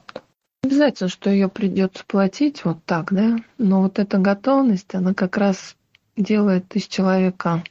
Обязательно, 0.63 1.09
что 1.09 1.29
ее 1.29 1.47
придется 1.47 2.03
платить 2.05 2.65
вот 2.65 2.83
так, 2.85 3.13
да? 3.13 3.37
Но 3.57 3.81
вот 3.81 3.99
эта 3.99 4.17
готовность, 4.17 4.93
она 4.93 5.13
как 5.13 5.37
раз 5.37 5.75
делает 6.17 6.75
из 6.75 6.87
человека 6.87 7.63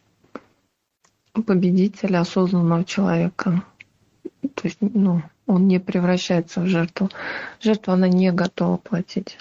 победителя, 1.33 2.21
осознанного 2.21 2.85
человека. 2.85 3.63
То 4.55 4.63
есть, 4.65 4.79
ну, 4.81 5.23
он 5.47 5.69
не 5.69 5.79
превращается 5.79 6.61
в 6.61 6.67
жертву. 6.67 7.11
Жертва, 7.61 7.95
она 7.95 8.09
не 8.09 8.33
готова 8.33 8.79
платить. 8.79 9.39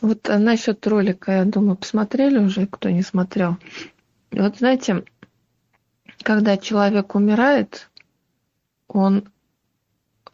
Вот 0.00 0.28
а 0.28 0.38
насчет 0.38 0.86
ролика, 0.86 1.32
я 1.32 1.44
думаю, 1.44 1.76
посмотрели 1.76 2.38
уже, 2.38 2.66
кто 2.66 2.90
не 2.90 3.02
смотрел. 3.02 3.56
Вот 4.30 4.58
знаете, 4.58 5.04
когда 6.22 6.56
человек 6.56 7.14
умирает, 7.14 7.90
он 8.86 9.24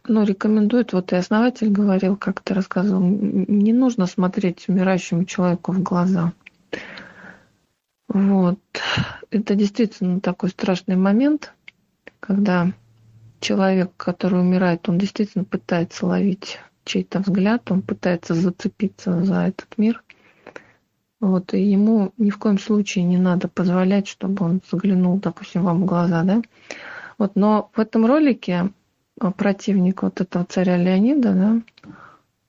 ну, 0.06 0.24
рекомендует, 0.24 0.92
вот 0.92 1.12
и 1.12 1.16
основатель 1.16 1.70
говорил, 1.70 2.16
как 2.16 2.40
ты 2.40 2.52
рассказывал, 2.52 3.02
не 3.02 3.72
нужно 3.72 4.06
смотреть 4.06 4.68
умирающему 4.68 5.24
человеку 5.24 5.72
в 5.72 5.82
глаза. 5.82 6.32
Вот. 8.08 8.60
Это 9.30 9.54
действительно 9.54 10.20
такой 10.20 10.50
страшный 10.50 10.96
момент, 10.96 11.52
когда 12.20 12.72
человек, 13.40 13.92
который 13.96 14.40
умирает, 14.40 14.88
он 14.88 14.98
действительно 14.98 15.44
пытается 15.44 16.06
ловить 16.06 16.58
чей-то 16.84 17.20
взгляд, 17.20 17.70
он 17.70 17.82
пытается 17.82 18.34
зацепиться 18.34 19.24
за 19.24 19.46
этот 19.46 19.76
мир. 19.76 20.02
Вот, 21.20 21.54
и 21.54 21.62
ему 21.62 22.12
ни 22.18 22.30
в 22.30 22.38
коем 22.38 22.58
случае 22.58 23.04
не 23.04 23.16
надо 23.16 23.48
позволять, 23.48 24.08
чтобы 24.08 24.44
он 24.44 24.60
заглянул, 24.70 25.18
допустим, 25.18 25.62
вам 25.62 25.82
в 25.82 25.86
глаза, 25.86 26.22
да. 26.22 26.42
Вот, 27.18 27.34
но 27.34 27.70
в 27.72 27.80
этом 27.80 28.04
ролике 28.04 28.70
а, 29.20 29.30
противник 29.30 30.02
вот 30.02 30.20
этого 30.20 30.44
царя 30.44 30.76
Леонида, 30.76 31.32
да, 31.32 31.86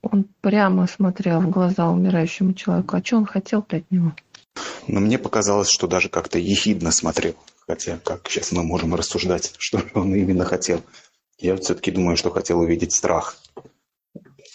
он 0.02 0.26
прямо 0.40 0.86
смотрел 0.86 1.40
в 1.40 1.50
глаза 1.50 1.88
умирающему 1.88 2.54
человеку. 2.54 2.96
А 2.96 3.04
что 3.04 3.16
он 3.16 3.26
хотел 3.26 3.64
от 3.68 3.90
него? 3.90 4.12
Но 4.86 5.00
мне 5.00 5.18
показалось, 5.18 5.70
что 5.70 5.86
даже 5.86 6.08
как-то 6.08 6.38
ехидно 6.38 6.90
смотрел. 6.90 7.34
Хотя, 7.66 7.98
как 7.98 8.28
сейчас 8.28 8.52
мы 8.52 8.62
можем 8.62 8.94
рассуждать, 8.94 9.54
что 9.58 9.82
он 9.94 10.14
именно 10.14 10.44
хотел. 10.44 10.82
Я 11.38 11.56
все-таки 11.56 11.90
думаю, 11.90 12.16
что 12.16 12.30
хотел 12.30 12.60
увидеть 12.60 12.92
страх. 12.94 13.36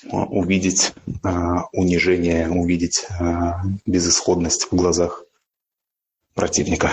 Увидеть 0.10 0.94
э, 1.24 1.30
унижение, 1.74 2.50
увидеть 2.50 3.06
э, 3.20 3.54
безысходность 3.86 4.72
в 4.72 4.76
глазах 4.76 5.26
противника. 6.34 6.92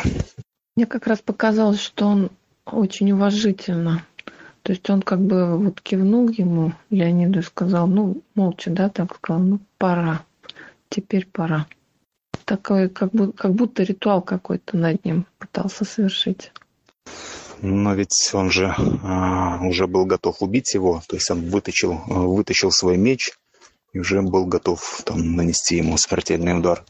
Мне 0.76 0.86
как 0.86 1.06
раз 1.06 1.20
показалось, 1.20 1.80
что 1.80 2.06
он 2.06 2.30
очень 2.66 3.12
уважительно 3.12 4.04
то 4.68 4.72
есть 4.72 4.90
он 4.90 5.00
как 5.00 5.20
бы 5.20 5.56
вот 5.56 5.80
кивнул 5.80 6.28
ему, 6.28 6.74
Леониду, 6.90 7.38
и 7.38 7.42
сказал, 7.42 7.86
ну, 7.86 8.22
молча, 8.34 8.70
да, 8.70 8.90
так 8.90 9.16
сказал, 9.16 9.42
ну, 9.42 9.60
пора, 9.78 10.26
теперь 10.90 11.26
пора. 11.26 11.66
Такой, 12.44 12.90
как, 12.90 13.12
бы, 13.12 13.32
как 13.32 13.54
будто 13.54 13.82
ритуал 13.82 14.20
какой-то 14.20 14.76
над 14.76 15.02
ним 15.06 15.24
пытался 15.38 15.86
совершить. 15.86 16.52
Но 17.62 17.94
ведь 17.94 18.30
он 18.32 18.50
же 18.50 18.74
а, 19.02 19.60
уже 19.62 19.86
был 19.86 20.06
готов 20.06 20.42
убить 20.42 20.74
его, 20.74 21.02
то 21.08 21.16
есть 21.16 21.30
он 21.30 21.48
вытащил, 21.50 22.00
вытащил 22.06 22.70
свой 22.70 22.96
меч 22.96 23.32
и 23.92 23.98
уже 23.98 24.22
был 24.22 24.46
готов 24.46 25.02
там, 25.04 25.34
нанести 25.34 25.76
ему 25.76 25.96
смертельный 25.96 26.58
удар. 26.58 26.84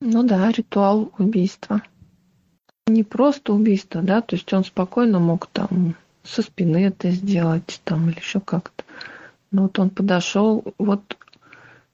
Ну 0.00 0.22
да, 0.22 0.50
ритуал 0.50 1.12
убийства. 1.18 1.82
Не 2.86 3.02
просто 3.02 3.52
убийство, 3.52 4.02
да, 4.02 4.20
то 4.20 4.36
есть 4.36 4.52
он 4.52 4.64
спокойно 4.64 5.18
мог 5.18 5.46
там 5.46 5.96
со 6.22 6.42
спины 6.42 6.86
это 6.86 7.10
сделать 7.10 7.80
там 7.84 8.10
или 8.10 8.18
еще 8.18 8.40
как-то. 8.40 8.84
Но 9.50 9.62
вот 9.62 9.78
он 9.78 9.90
подошел, 9.90 10.64
вот 10.78 11.16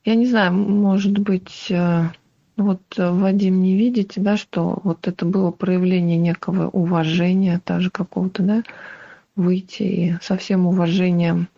я 0.04 0.14
не 0.14 0.26
знаю, 0.26 0.52
может 0.54 1.16
быть, 1.18 1.70
э, 1.70 2.08
вот 2.56 2.82
э, 2.97 3.11
Вадим 3.11 3.62
не 3.62 3.76
видите, 3.76 4.21
да, 4.21 4.37
что 4.37 4.80
вот 4.85 5.09
это 5.09 5.25
было 5.25 5.50
проявление 5.50 6.18
некого 6.18 6.68
уважения, 6.68 7.61
даже 7.64 7.90
какого-то, 7.90 8.42
да, 8.42 8.62
выйти 9.37 9.82
и 9.82 10.14
со 10.21 10.37
всем 10.37 10.66
уважением 10.66 11.49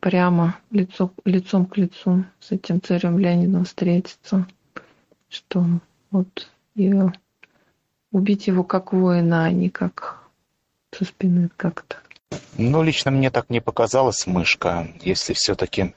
прямо 0.00 0.56
лицо, 0.70 1.10
лицом 1.24 1.66
к 1.66 1.76
лицу 1.76 2.24
с 2.38 2.52
этим 2.52 2.80
царем 2.80 3.18
Леонидом 3.18 3.64
встретиться, 3.64 4.46
что 5.28 5.64
вот 6.10 6.50
и 6.76 6.92
убить 8.12 8.46
его 8.46 8.62
как 8.64 8.92
воина, 8.92 9.44
а 9.44 9.50
не 9.50 9.70
как 9.70 10.18
со 10.92 11.04
спины 11.04 11.50
как-то. 11.56 11.96
Ну, 12.56 12.82
лично 12.82 13.10
мне 13.10 13.30
так 13.30 13.50
не 13.50 13.60
показалось, 13.60 14.26
мышка, 14.26 14.88
если 15.02 15.32
все-таки 15.32 15.94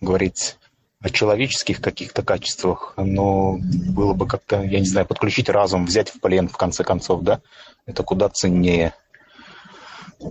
говорить 0.00 0.58
о 1.02 1.10
человеческих 1.10 1.80
каких-то 1.80 2.22
качествах, 2.22 2.94
но 2.96 3.58
было 3.60 4.14
бы 4.14 4.26
как-то, 4.26 4.62
я 4.62 4.78
не 4.78 4.86
знаю, 4.86 5.06
подключить 5.06 5.48
разум, 5.48 5.84
взять 5.84 6.10
в 6.10 6.20
плен, 6.20 6.48
в 6.48 6.56
конце 6.56 6.84
концов, 6.84 7.22
да, 7.22 7.40
это 7.86 8.02
куда 8.02 8.28
ценнее. 8.28 8.94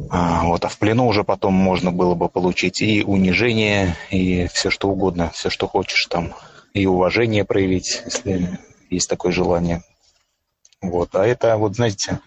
А, 0.10 0.46
вот, 0.46 0.64
а 0.64 0.70
в 0.70 0.78
плену 0.78 1.08
уже 1.08 1.26
потом 1.26 1.54
можно 1.54 1.92
было 1.92 2.16
бы 2.16 2.30
получить 2.30 2.82
и 2.82 3.04
унижение, 3.04 3.98
и 4.10 4.48
все 4.54 4.70
что 4.70 4.90
угодно, 4.90 5.32
все 5.34 5.50
что 5.50 5.68
хочешь 5.68 6.06
там, 6.10 6.34
и 6.74 6.86
уважение 6.86 7.44
проявить, 7.44 8.02
если 8.06 8.60
есть 8.90 9.10
такое 9.10 9.34
желание. 9.34 9.84
Вот, 10.82 11.16
а 11.16 11.26
это, 11.26 11.58
вот 11.58 11.76
знаете, 11.76 12.20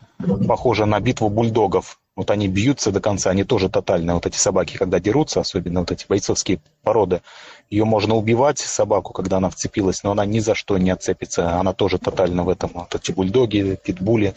похоже 0.47 0.85
на 0.85 1.01
битву 1.01 1.31
бульдогов. 1.31 1.99
Вот 2.17 2.31
они 2.31 2.47
бьются 2.47 2.93
до 2.93 3.01
конца, 3.01 3.31
они 3.31 3.43
тоже 3.43 3.69
тотальные. 3.69 4.15
Вот 4.15 4.27
эти 4.27 4.37
собаки, 4.37 4.77
когда 4.77 5.01
дерутся, 5.01 5.41
особенно 5.41 5.81
вот 5.81 5.91
эти 5.91 6.07
бойцовские 6.09 6.61
породы, 6.83 7.23
ее 7.71 7.85
можно 7.85 8.15
убивать, 8.15 8.59
собаку, 8.59 9.13
когда 9.13 9.39
она 9.39 9.51
вцепилась, 9.51 10.05
но 10.05 10.13
она 10.13 10.25
ни 10.25 10.39
за 10.39 10.55
что 10.55 10.79
не 10.79 10.91
отцепится. 10.91 11.59
Она 11.59 11.73
тоже 11.73 11.99
тотально 11.99 12.45
в 12.45 12.49
этом. 12.49 12.71
Вот 12.75 12.95
эти 12.95 13.11
бульдоги, 13.11 13.77
питбули. 13.83 14.35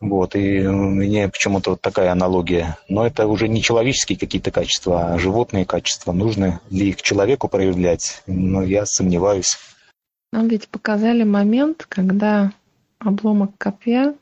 Вот, 0.00 0.36
и 0.36 0.60
меня 0.60 1.28
почему-то 1.28 1.70
вот 1.70 1.80
такая 1.80 2.12
аналогия. 2.12 2.78
Но 2.88 3.06
это 3.06 3.26
уже 3.26 3.48
не 3.48 3.62
человеческие 3.62 4.18
какие-то 4.18 4.50
качества, 4.50 5.14
а 5.14 5.18
животные 5.18 5.64
качества. 5.64 6.12
Нужно 6.12 6.60
ли 6.70 6.90
их 6.90 7.02
человеку 7.02 7.48
проявлять? 7.48 8.22
Но 8.26 8.62
я 8.62 8.86
сомневаюсь. 8.86 9.56
Нам 10.30 10.46
ведь 10.48 10.68
показали 10.68 11.24
момент, 11.24 11.86
когда 11.88 12.52
обломок 12.98 13.52
копья 13.58 14.14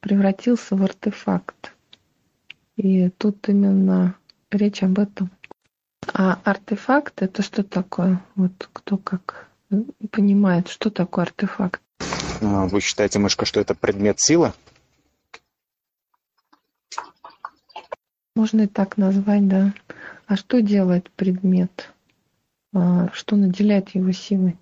превратился 0.00 0.76
в 0.76 0.82
артефакт. 0.82 1.73
И 2.76 3.08
тут 3.10 3.48
именно 3.48 4.16
речь 4.50 4.82
об 4.82 4.98
этом. 4.98 5.30
А 6.12 6.38
артефакт 6.44 7.22
это 7.22 7.42
что 7.42 7.62
такое? 7.62 8.22
Вот 8.34 8.68
кто 8.72 8.96
как 8.96 9.48
понимает, 10.10 10.68
что 10.68 10.90
такое 10.90 11.24
артефакт? 11.24 11.80
А, 12.42 12.66
вы 12.66 12.80
считаете, 12.80 13.18
мышка, 13.18 13.46
что 13.46 13.60
это 13.60 13.74
предмет 13.74 14.20
силы? 14.20 14.52
Можно 18.34 18.62
и 18.62 18.66
так 18.66 18.96
назвать, 18.96 19.46
да. 19.46 19.72
А 20.26 20.36
что 20.36 20.60
делает 20.60 21.10
предмет? 21.12 21.92
А, 22.74 23.08
что 23.12 23.36
наделяет 23.36 23.90
его 23.90 24.10
силой? 24.12 24.58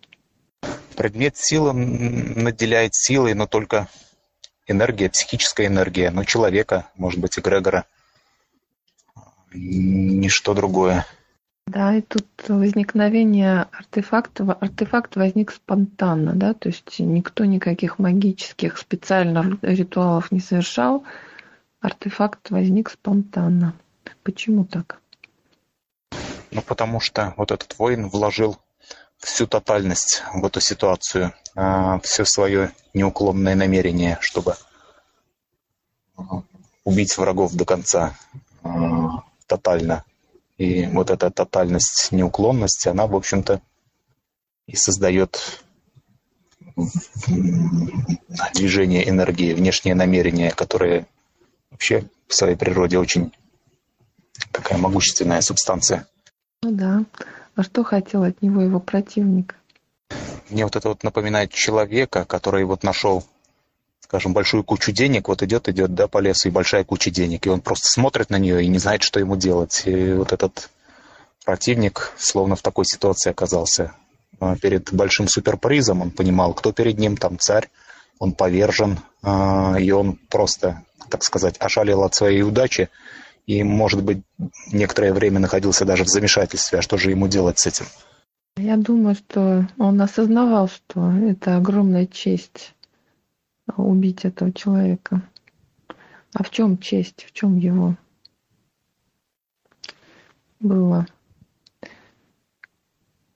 Предмет 0.96 1.36
силы 1.36 1.72
наделяет 1.72 2.94
силой, 2.94 3.34
но 3.34 3.46
только 3.46 3.88
энергия, 4.66 5.08
психическая 5.08 5.66
энергия, 5.66 6.10
но 6.10 6.24
человека, 6.24 6.86
может 6.96 7.18
быть, 7.18 7.38
эгрегора. 7.38 7.86
Ничто 9.54 10.54
другое. 10.54 11.06
Да, 11.66 11.94
и 11.94 12.00
тут 12.00 12.26
возникновение 12.48 13.66
артефакта, 13.72 14.44
артефакт 14.52 15.16
возник 15.16 15.52
спонтанно, 15.52 16.34
да, 16.34 16.54
то 16.54 16.68
есть 16.68 16.98
никто 16.98 17.44
никаких 17.44 17.98
магических 17.98 18.76
специальных 18.78 19.62
ритуалов 19.62 20.32
не 20.32 20.40
совершал, 20.40 21.04
артефакт 21.80 22.50
возник 22.50 22.90
спонтанно. 22.90 23.74
Почему 24.24 24.64
так? 24.64 25.00
Ну, 26.50 26.62
потому 26.62 27.00
что 27.00 27.32
вот 27.36 27.52
этот 27.52 27.78
воин 27.78 28.08
вложил 28.08 28.58
всю 29.18 29.46
тотальность 29.46 30.22
в 30.34 30.44
эту 30.44 30.60
ситуацию, 30.60 31.32
а, 31.54 32.00
все 32.00 32.24
свое 32.24 32.72
неуклонное 32.92 33.54
намерение, 33.54 34.18
чтобы 34.20 34.56
убить 36.84 37.16
врагов 37.16 37.54
до 37.54 37.64
конца 37.64 38.16
а, 38.62 39.22
тотально. 39.52 40.04
И 40.56 40.86
вот 40.86 41.10
эта 41.10 41.30
тотальность, 41.30 42.12
неуклонность, 42.12 42.86
она, 42.86 43.06
в 43.06 43.14
общем-то, 43.14 43.60
и 44.66 44.76
создает 44.76 45.62
движение 48.54 49.08
энергии, 49.08 49.52
внешнее 49.52 49.94
намерение, 49.94 50.50
которое 50.52 51.06
вообще 51.70 52.04
в 52.28 52.34
своей 52.34 52.56
природе 52.56 52.98
очень 52.98 53.32
такая 54.52 54.78
могущественная 54.78 55.42
субстанция. 55.42 56.06
Ну 56.62 56.70
да. 56.72 57.04
А 57.54 57.62
что 57.62 57.84
хотел 57.84 58.22
от 58.22 58.40
него 58.40 58.62
его 58.62 58.80
противник? 58.80 59.56
Мне 60.48 60.64
вот 60.64 60.76
это 60.76 60.88
вот 60.88 61.02
напоминает 61.02 61.52
человека, 61.52 62.24
который 62.24 62.64
вот 62.64 62.82
нашел, 62.82 63.24
скажем, 64.12 64.34
большую 64.34 64.62
кучу 64.62 64.92
денег, 64.92 65.28
вот 65.28 65.42
идет, 65.42 65.70
идет, 65.70 65.94
да, 65.94 66.06
по 66.06 66.18
лесу, 66.18 66.48
и 66.48 66.50
большая 66.50 66.84
куча 66.84 67.10
денег, 67.10 67.46
и 67.46 67.48
он 67.48 67.62
просто 67.62 67.88
смотрит 67.88 68.28
на 68.28 68.36
нее 68.36 68.62
и 68.62 68.68
не 68.68 68.76
знает, 68.76 69.02
что 69.02 69.18
ему 69.18 69.36
делать. 69.36 69.84
И 69.86 70.12
вот 70.12 70.34
этот 70.34 70.68
противник 71.46 72.12
словно 72.18 72.54
в 72.54 72.60
такой 72.60 72.84
ситуации 72.84 73.30
оказался. 73.30 73.94
А 74.38 74.54
перед 74.56 74.92
большим 74.92 75.28
суперпризом 75.28 76.02
он 76.02 76.10
понимал, 76.10 76.52
кто 76.52 76.72
перед 76.72 76.98
ним, 76.98 77.16
там 77.16 77.38
царь, 77.38 77.70
он 78.18 78.32
повержен, 78.32 78.98
а, 79.22 79.76
и 79.80 79.90
он 79.92 80.18
просто, 80.28 80.82
так 81.08 81.24
сказать, 81.24 81.56
ошалел 81.58 82.02
от 82.02 82.14
своей 82.14 82.42
удачи, 82.42 82.90
и, 83.46 83.62
может 83.62 84.02
быть, 84.02 84.18
некоторое 84.70 85.14
время 85.14 85.40
находился 85.40 85.86
даже 85.86 86.04
в 86.04 86.08
замешательстве, 86.08 86.80
а 86.80 86.82
что 86.82 86.98
же 86.98 87.08
ему 87.08 87.28
делать 87.28 87.58
с 87.60 87.66
этим? 87.66 87.86
Я 88.58 88.76
думаю, 88.76 89.14
что 89.14 89.66
он 89.78 89.98
осознавал, 90.02 90.68
что 90.68 91.10
это 91.12 91.56
огромная 91.56 92.06
честь 92.06 92.74
убить 93.76 94.24
этого 94.24 94.52
человека. 94.52 95.22
А 96.34 96.42
в 96.42 96.50
чем 96.50 96.78
честь, 96.78 97.24
в 97.24 97.32
чем 97.32 97.58
его 97.58 97.96
было. 100.60 101.06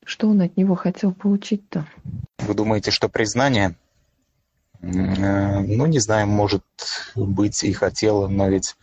Что 0.04 0.28
он 0.28 0.40
от 0.40 0.56
него 0.56 0.76
хотел 0.76 1.12
получить-то? 1.12 1.86
Вы 2.38 2.54
думаете, 2.54 2.90
что 2.90 3.08
признание? 3.08 3.76
Э, 4.80 5.60
ну, 5.60 5.86
не 5.86 5.98
знаю, 5.98 6.28
может 6.28 6.62
быть 7.16 7.64
и 7.64 7.72
хотел, 7.72 8.28
но 8.28 8.48
ведь 8.48 8.76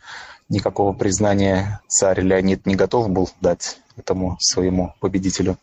никакого 0.48 0.92
признания 0.92 1.80
царь 1.88 2.20
Леонид 2.20 2.66
не 2.66 2.76
готов 2.76 3.08
был 3.08 3.30
дать 3.40 3.80
этому 3.96 4.36
своему 4.38 4.94
победителю. 5.00 5.56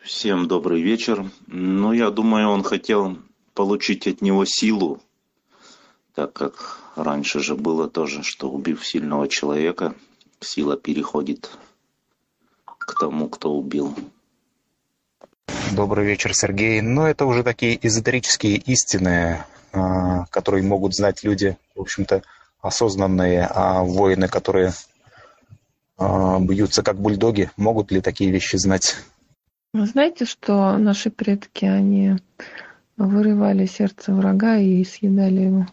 Всем 0.00 0.48
добрый 0.48 0.82
вечер. 0.82 1.30
Ну, 1.46 1.92
я 1.92 2.10
думаю, 2.10 2.48
он 2.48 2.62
хотел 2.62 3.18
получить 3.54 4.06
от 4.06 4.20
него 4.20 4.44
силу, 4.44 5.00
так 6.14 6.32
как 6.32 6.78
раньше 6.96 7.40
же 7.40 7.54
было 7.54 7.88
тоже, 7.88 8.22
что 8.22 8.50
убив 8.50 8.86
сильного 8.86 9.28
человека, 9.28 9.94
сила 10.40 10.76
переходит 10.76 11.50
к 12.66 12.98
тому, 12.98 13.28
кто 13.28 13.54
убил. 13.54 13.94
Добрый 15.72 16.06
вечер, 16.06 16.34
Сергей. 16.34 16.80
Ну, 16.82 17.06
это 17.06 17.24
уже 17.26 17.42
такие 17.42 17.78
эзотерические 17.84 18.56
истины, 18.56 19.44
а, 19.72 20.26
которые 20.26 20.62
могут 20.62 20.94
знать 20.94 21.24
люди, 21.24 21.56
в 21.74 21.80
общем-то, 21.80 22.22
осознанные, 22.60 23.46
а 23.50 23.82
воины, 23.82 24.28
которые 24.28 24.72
а, 25.96 26.38
бьются 26.38 26.82
как 26.82 26.96
бульдоги, 27.00 27.50
могут 27.56 27.90
ли 27.90 28.00
такие 28.00 28.30
вещи 28.30 28.56
знать? 28.56 28.96
Вы 29.72 29.86
знаете, 29.86 30.24
что 30.24 30.76
наши 30.78 31.10
предки, 31.10 31.64
они 31.64 32.18
вырывали 32.96 33.66
сердце 33.66 34.12
врага 34.12 34.56
и 34.56 34.84
съедали 34.84 35.40
его? 35.40 35.66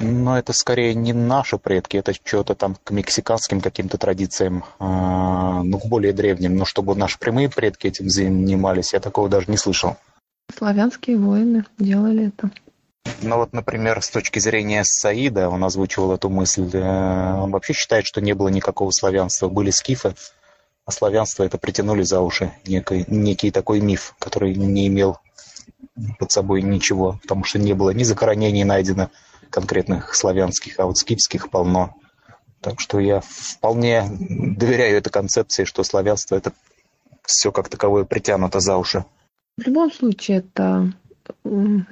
Но 0.00 0.38
это 0.38 0.52
скорее 0.52 0.94
не 0.94 1.12
наши 1.12 1.58
предки, 1.58 1.96
это 1.96 2.14
что-то 2.14 2.54
там 2.54 2.76
к 2.82 2.90
мексиканским 2.90 3.60
каким-то 3.60 3.98
традициям, 3.98 4.64
а, 4.78 5.62
ну, 5.62 5.78
к 5.78 5.86
более 5.86 6.12
древним. 6.12 6.56
Но 6.56 6.64
чтобы 6.64 6.94
наши 6.94 7.18
прямые 7.18 7.50
предки 7.50 7.86
этим 7.86 8.08
занимались, 8.08 8.94
я 8.94 9.00
такого 9.00 9.28
даже 9.28 9.50
не 9.50 9.56
слышал. 9.56 9.96
Славянские 10.56 11.18
воины 11.18 11.64
делали 11.78 12.28
это. 12.28 12.50
Ну 13.22 13.36
вот, 13.36 13.52
например, 13.52 14.02
с 14.02 14.10
точки 14.10 14.38
зрения 14.38 14.82
Саида, 14.84 15.48
он 15.48 15.62
озвучивал 15.62 16.12
эту 16.12 16.28
мысль, 16.28 16.68
э, 16.72 17.34
он 17.34 17.50
вообще 17.50 17.72
считает, 17.72 18.04
что 18.04 18.20
не 18.20 18.34
было 18.34 18.48
никакого 18.48 18.90
славянства, 18.90 19.48
были 19.48 19.70
скифы, 19.70 20.14
а 20.84 20.92
славянство 20.92 21.44
это 21.44 21.58
притянули 21.58 22.02
за 22.02 22.20
уши, 22.20 22.52
некий, 22.66 23.04
некий 23.08 23.50
такой 23.50 23.80
миф, 23.80 24.14
который 24.18 24.54
не 24.54 24.88
имел 24.88 25.18
под 26.18 26.30
собой 26.30 26.62
ничего, 26.62 27.18
потому 27.22 27.44
что 27.44 27.58
не 27.58 27.72
было 27.72 27.90
ни 27.90 28.02
захоронений 28.02 28.64
найдено 28.64 29.10
конкретных 29.50 30.14
славянских, 30.14 30.78
а 30.78 30.86
вот 30.86 30.98
скифских 30.98 31.50
полно. 31.50 31.94
Так 32.60 32.80
что 32.80 32.98
я 32.98 33.20
вполне 33.20 34.04
доверяю 34.08 34.98
этой 34.98 35.10
концепции, 35.10 35.64
что 35.64 35.84
славянство 35.84 36.36
это 36.36 36.52
все 37.24 37.52
как 37.52 37.68
таковое 37.68 38.04
притянуто 38.04 38.60
за 38.60 38.76
уши. 38.76 39.04
В 39.56 39.62
любом 39.66 39.92
случае, 39.92 40.38
это 40.38 40.92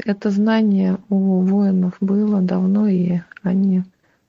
это 0.04 0.30
знание 0.30 0.98
у 1.08 1.40
воинов 1.40 1.96
было 2.00 2.40
давно, 2.40 2.86
и 2.88 3.20
они 3.42 3.84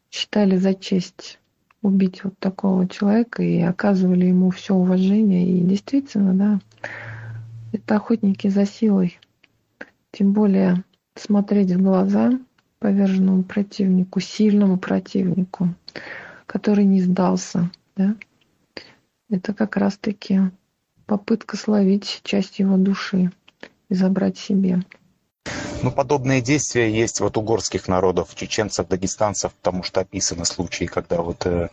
считали 0.09 0.57
за 0.57 0.73
честь 0.73 1.39
убить 1.81 2.23
вот 2.23 2.37
такого 2.39 2.87
человека 2.87 3.43
и 3.43 3.61
оказывали 3.61 4.25
ему 4.25 4.49
все 4.49 4.73
уважение. 4.73 5.47
И 5.47 5.59
действительно, 5.59 6.33
да, 6.33 6.89
это 7.71 7.97
охотники 7.97 8.47
за 8.47 8.65
силой. 8.65 9.19
Тем 10.15 10.31
более 10.31 10.85
смотреть 11.15 11.71
в 11.71 11.81
глаза 11.83 12.31
поверженному 12.79 13.43
противнику, 13.43 14.21
сильному 14.21 14.77
противнику, 14.77 15.75
который 16.45 16.85
не 16.85 17.01
сдался, 17.01 17.69
да, 17.97 18.15
это 19.29 19.53
как 19.53 19.75
раз-таки 19.75 20.39
попытка 21.05 21.57
словить 21.57 22.21
часть 22.23 22.59
его 22.59 22.77
души 22.77 23.29
и 23.89 23.93
забрать 23.93 24.37
себе. 24.37 24.83
Ну, 25.83 25.91
подобные 25.91 26.39
действия 26.39 26.89
есть 26.89 27.19
вот 27.19 27.35
у 27.35 27.41
горских 27.41 27.89
народов, 27.89 28.35
чеченцев, 28.35 28.87
дагестанцев, 28.87 29.51
потому 29.53 29.83
что 29.83 29.99
описаны 29.99 30.45
случаи, 30.45 30.85
когда 30.85 31.21
вот 31.21 31.45
э, 31.45 31.67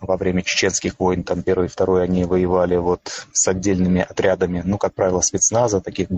во 0.00 0.16
время 0.16 0.40
чеченских 0.40 0.98
войн, 0.98 1.24
там 1.24 1.42
первый 1.42 1.66
и 1.66 1.68
второй, 1.68 2.04
они 2.04 2.24
воевали 2.24 2.76
вот 2.76 3.26
с 3.32 3.46
отдельными 3.48 4.00
отрядами, 4.00 4.62
ну, 4.64 4.78
как 4.78 4.94
правило, 4.94 5.20
спецназа, 5.20 5.82
таких 5.82 6.08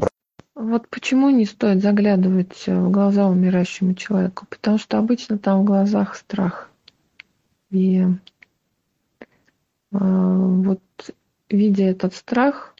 вот 0.55 0.89
почему 0.89 1.31
не 1.31 1.47
стоит 1.47 1.83
заглядывать 1.83 2.67
в 2.67 2.91
глаза 2.91 3.27
умирающему 3.29 3.95
человеку? 3.95 4.47
Потому 4.49 4.79
что 4.79 4.99
обычно 4.99 5.39
там 5.39 5.63
в 5.63 5.65
глазах 5.65 6.15
страх. 6.15 6.71
И 7.71 8.03
э, 8.03 8.07
вот 9.91 10.81
видя 11.51 11.85
этот 11.85 12.15
страх, 12.15 12.75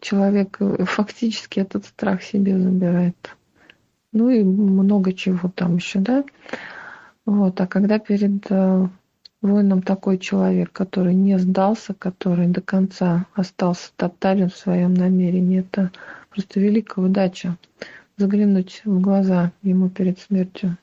человек 0.00 0.56
э, 0.60 0.84
фактически 0.84 1.60
этот 1.60 1.86
страх 1.86 2.22
себе 2.22 2.58
забирает. 2.58 3.36
Ну 4.12 4.28
и 4.28 4.42
много 4.42 5.12
чего 5.12 5.48
там 5.48 5.76
еще, 5.76 6.00
да. 6.00 6.24
Вот, 7.24 7.60
а 7.60 7.66
когда 7.66 7.98
перед 7.98 8.50
э, 8.50 8.88
воином 9.40 9.82
такой 9.82 10.18
человек, 10.18 10.72
который 10.72 11.14
не 11.14 11.38
сдался, 11.38 11.94
который 11.94 12.48
до 12.48 12.60
конца 12.60 13.26
остался 13.34 13.92
тотален 13.96 14.50
в 14.50 14.56
своем 14.56 14.94
намерении, 14.94 15.60
это 15.60 15.92
просто 16.30 16.60
великая 16.60 17.04
удача 17.04 17.58
заглянуть 18.16 18.82
в 18.84 19.00
глаза 19.00 19.52
ему 19.62 19.90
перед 19.90 20.18
смертью. 20.18 20.78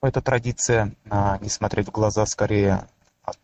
Эта 0.00 0.20
традиция 0.20 0.92
а, 1.10 1.38
не 1.40 1.48
смотреть 1.48 1.88
в 1.88 1.90
глаза 1.90 2.24
скорее 2.26 2.86
от, 3.22 3.38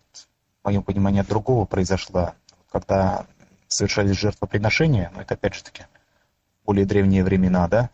в 0.62 0.64
моем 0.64 0.84
от 1.20 1.26
другого 1.26 1.64
произошла. 1.64 2.34
Когда 2.70 3.26
совершались 3.68 4.16
жертвоприношения, 4.16 5.10
но 5.14 5.22
это 5.22 5.34
опять 5.34 5.54
же 5.54 5.64
таки 5.64 5.84
более 6.64 6.86
древние 6.86 7.24
времена, 7.24 7.68
да, 7.68 7.90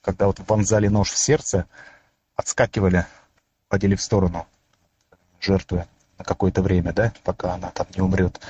когда 0.00 0.26
вот 0.26 0.40
вонзали 0.46 0.88
нож 0.88 1.10
в 1.10 1.18
сердце, 1.18 1.66
отскакивали, 2.34 3.06
подели 3.68 3.94
в 3.94 4.02
сторону 4.02 4.46
жертвы 5.40 5.86
на 6.18 6.24
какое-то 6.24 6.62
время, 6.62 6.92
да, 6.92 7.12
пока 7.24 7.54
она 7.54 7.70
там 7.70 7.86
не 7.94 8.02
умрет. 8.02 8.40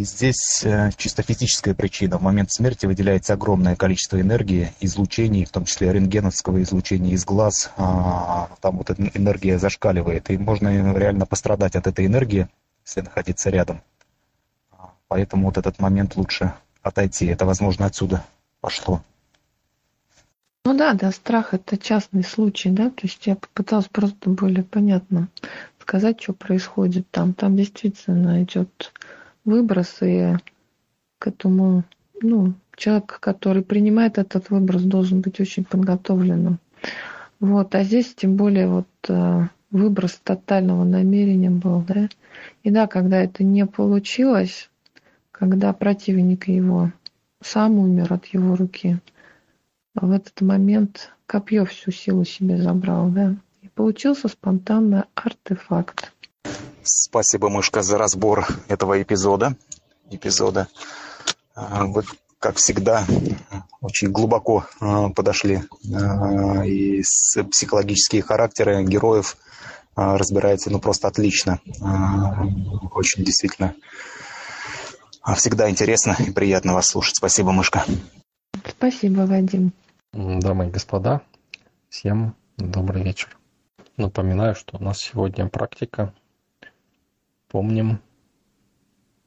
И 0.00 0.04
здесь 0.04 0.64
э, 0.64 0.92
чисто 0.96 1.22
физическая 1.22 1.74
причина. 1.74 2.16
В 2.16 2.22
момент 2.22 2.50
смерти 2.50 2.86
выделяется 2.86 3.34
огромное 3.34 3.76
количество 3.76 4.18
энергии, 4.18 4.72
излучений, 4.80 5.44
в 5.44 5.50
том 5.50 5.66
числе 5.66 5.92
рентгеновского 5.92 6.62
излучения 6.62 7.12
из 7.12 7.26
глаз. 7.26 7.70
А, 7.76 8.48
там 8.62 8.78
вот 8.78 8.88
эта 8.88 9.10
энергия 9.12 9.58
зашкаливает, 9.58 10.30
и 10.30 10.38
можно 10.38 10.94
реально 10.96 11.26
пострадать 11.26 11.76
от 11.76 11.86
этой 11.86 12.06
энергии, 12.06 12.48
если 12.86 13.02
находиться 13.02 13.50
рядом. 13.50 13.82
Поэтому 15.08 15.48
вот 15.48 15.58
этот 15.58 15.78
момент 15.80 16.16
лучше 16.16 16.54
отойти. 16.80 17.26
Это, 17.26 17.44
возможно, 17.44 17.84
отсюда 17.84 18.24
пошло. 18.62 19.02
Ну 20.64 20.74
да, 20.78 20.94
да, 20.94 21.12
страх 21.12 21.52
это 21.52 21.76
частный 21.76 22.24
случай, 22.24 22.70
да, 22.70 22.88
то 22.88 23.02
есть 23.02 23.26
я 23.26 23.36
попыталась 23.36 23.88
просто 23.88 24.30
более 24.30 24.64
понятно 24.64 25.28
сказать, 25.78 26.22
что 26.22 26.32
происходит 26.32 27.10
там. 27.10 27.34
Там 27.34 27.54
действительно 27.54 28.42
идет 28.42 28.94
выброс, 29.44 29.98
и 30.02 30.36
к 31.18 31.26
этому, 31.26 31.84
ну, 32.22 32.54
человек, 32.76 33.18
который 33.20 33.62
принимает 33.62 34.18
этот 34.18 34.50
выброс, 34.50 34.82
должен 34.82 35.20
быть 35.20 35.40
очень 35.40 35.64
подготовленным. 35.64 36.58
Вот, 37.38 37.74
а 37.74 37.84
здесь 37.84 38.14
тем 38.14 38.36
более 38.36 38.68
вот 38.68 38.88
э, 39.08 39.48
выброс 39.70 40.20
тотального 40.22 40.84
намерения 40.84 41.50
был, 41.50 41.82
да. 41.86 42.08
И 42.62 42.70
да, 42.70 42.86
когда 42.86 43.22
это 43.22 43.44
не 43.44 43.66
получилось, 43.66 44.70
когда 45.30 45.72
противник 45.72 46.48
его 46.48 46.92
сам 47.42 47.78
умер 47.78 48.12
от 48.12 48.26
его 48.26 48.56
руки, 48.56 48.98
в 49.94 50.10
этот 50.10 50.40
момент 50.40 51.12
копье 51.26 51.64
всю 51.64 51.90
силу 51.90 52.24
себе 52.24 52.58
забрал, 52.58 53.08
да, 53.08 53.36
и 53.62 53.68
получился 53.68 54.28
спонтанный 54.28 55.04
артефакт. 55.14 56.12
Спасибо, 56.92 57.48
Мышка, 57.48 57.82
за 57.82 57.98
разбор 57.98 58.46
этого 58.68 59.00
эпизода. 59.00 59.56
Эпизода. 60.10 60.68
А, 61.54 61.84
вы, 61.84 62.02
как 62.38 62.56
всегда, 62.56 63.04
очень 63.80 64.10
глубоко 64.10 64.66
а, 64.80 65.10
подошли 65.10 65.62
и 66.64 67.02
с 67.02 67.42
психологические 67.44 68.22
характеры 68.22 68.84
героев 68.84 69.36
разбираете, 69.96 70.70
ну, 70.70 70.80
просто 70.80 71.08
отлично. 71.08 71.60
Очень 72.94 73.24
действительно 73.24 73.74
а 75.22 75.34
всегда 75.34 75.68
интересно 75.68 76.16
и 76.18 76.30
приятно 76.30 76.74
вас 76.74 76.88
слушать. 76.88 77.16
Спасибо, 77.16 77.52
Мышка. 77.52 77.84
Спасибо, 78.66 79.20
Вадим. 79.20 79.72
Дамы 80.12 80.66
и 80.66 80.70
господа, 80.70 81.22
всем 81.88 82.34
добрый 82.56 83.04
вечер. 83.04 83.38
Напоминаю, 83.96 84.54
что 84.54 84.78
у 84.78 84.82
нас 84.82 84.98
сегодня 84.98 85.48
практика. 85.48 86.12
Помним 87.50 88.00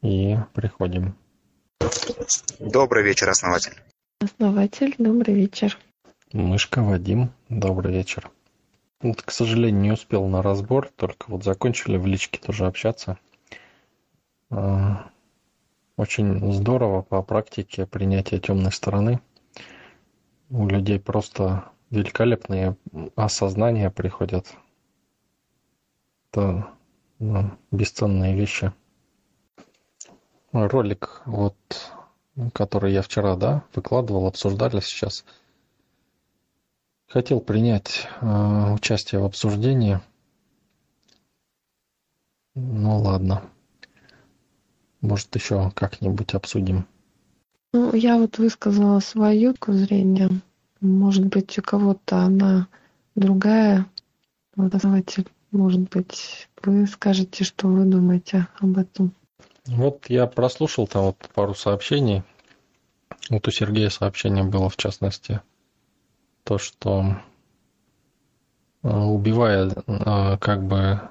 и 0.01 0.37
приходим. 0.53 1.17
Добрый 2.57 3.03
вечер, 3.03 3.29
основатель. 3.29 3.73
Основатель, 4.21 4.95
добрый 4.97 5.35
вечер. 5.35 5.77
Мышка, 6.31 6.81
Вадим, 6.81 7.33
добрый 7.49 7.93
вечер. 7.93 8.31
Вот, 9.01 9.21
к 9.21 9.29
сожалению, 9.29 9.81
не 9.81 9.91
успел 9.91 10.25
на 10.27 10.41
разбор, 10.41 10.89
только 10.95 11.25
вот 11.29 11.43
закончили 11.43 11.97
в 11.97 12.05
личке 12.05 12.39
тоже 12.39 12.65
общаться. 12.65 13.17
очень 15.97 16.53
здорово 16.53 17.01
по 17.01 17.21
практике 17.23 17.85
принятия 17.85 18.39
темной 18.39 18.71
стороны. 18.71 19.19
У 20.49 20.65
людей 20.65 20.97
просто 20.97 21.65
великолепные 21.89 22.77
осознания 23.17 23.89
приходят. 23.89 24.55
Это 26.31 26.69
бесценные 27.71 28.35
вещи. 28.35 28.73
Ролик, 30.51 31.21
вот, 31.25 31.55
который 32.53 32.93
я 32.93 33.01
вчера, 33.01 33.35
да, 33.35 33.63
выкладывал, 33.73 34.27
обсуждали 34.27 34.79
сейчас. 34.81 35.25
Хотел 37.07 37.41
принять 37.41 38.07
э, 38.21 38.73
участие 38.73 39.21
в 39.21 39.25
обсуждении. 39.25 39.99
Ну 42.55 42.97
ладно. 42.99 43.43
Может, 45.01 45.35
еще 45.35 45.71
как-нибудь 45.75 46.33
обсудим. 46.33 46.87
Ну, 47.73 47.93
я 47.93 48.17
вот 48.17 48.37
высказала 48.37 48.99
свою 48.99 49.53
точку 49.53 49.73
зрения. 49.73 50.29
Может 50.79 51.25
быть, 51.25 51.57
у 51.57 51.61
кого-то 51.61 52.19
она 52.19 52.67
другая. 53.15 53.87
Вот 54.55 54.71
давайте, 54.71 55.25
может 55.53 55.81
быть, 55.89 56.49
вы 56.63 56.85
скажете, 56.87 57.43
что 57.43 57.67
вы 57.67 57.85
думаете 57.85 58.47
об 58.59 58.77
этом. 58.77 59.13
Вот 59.65 60.09
я 60.09 60.27
прослушал 60.27 60.87
там 60.87 61.05
вот 61.05 61.17
пару 61.33 61.53
сообщений. 61.53 62.23
Вот 63.29 63.47
у 63.47 63.51
Сергея 63.51 63.89
сообщение 63.89 64.43
было, 64.43 64.69
в 64.69 64.75
частности, 64.75 65.41
то, 66.43 66.57
что 66.57 67.15
э, 68.83 68.89
убивая 68.89 69.69
э, 69.69 70.37
как 70.39 70.65
бы 70.65 71.01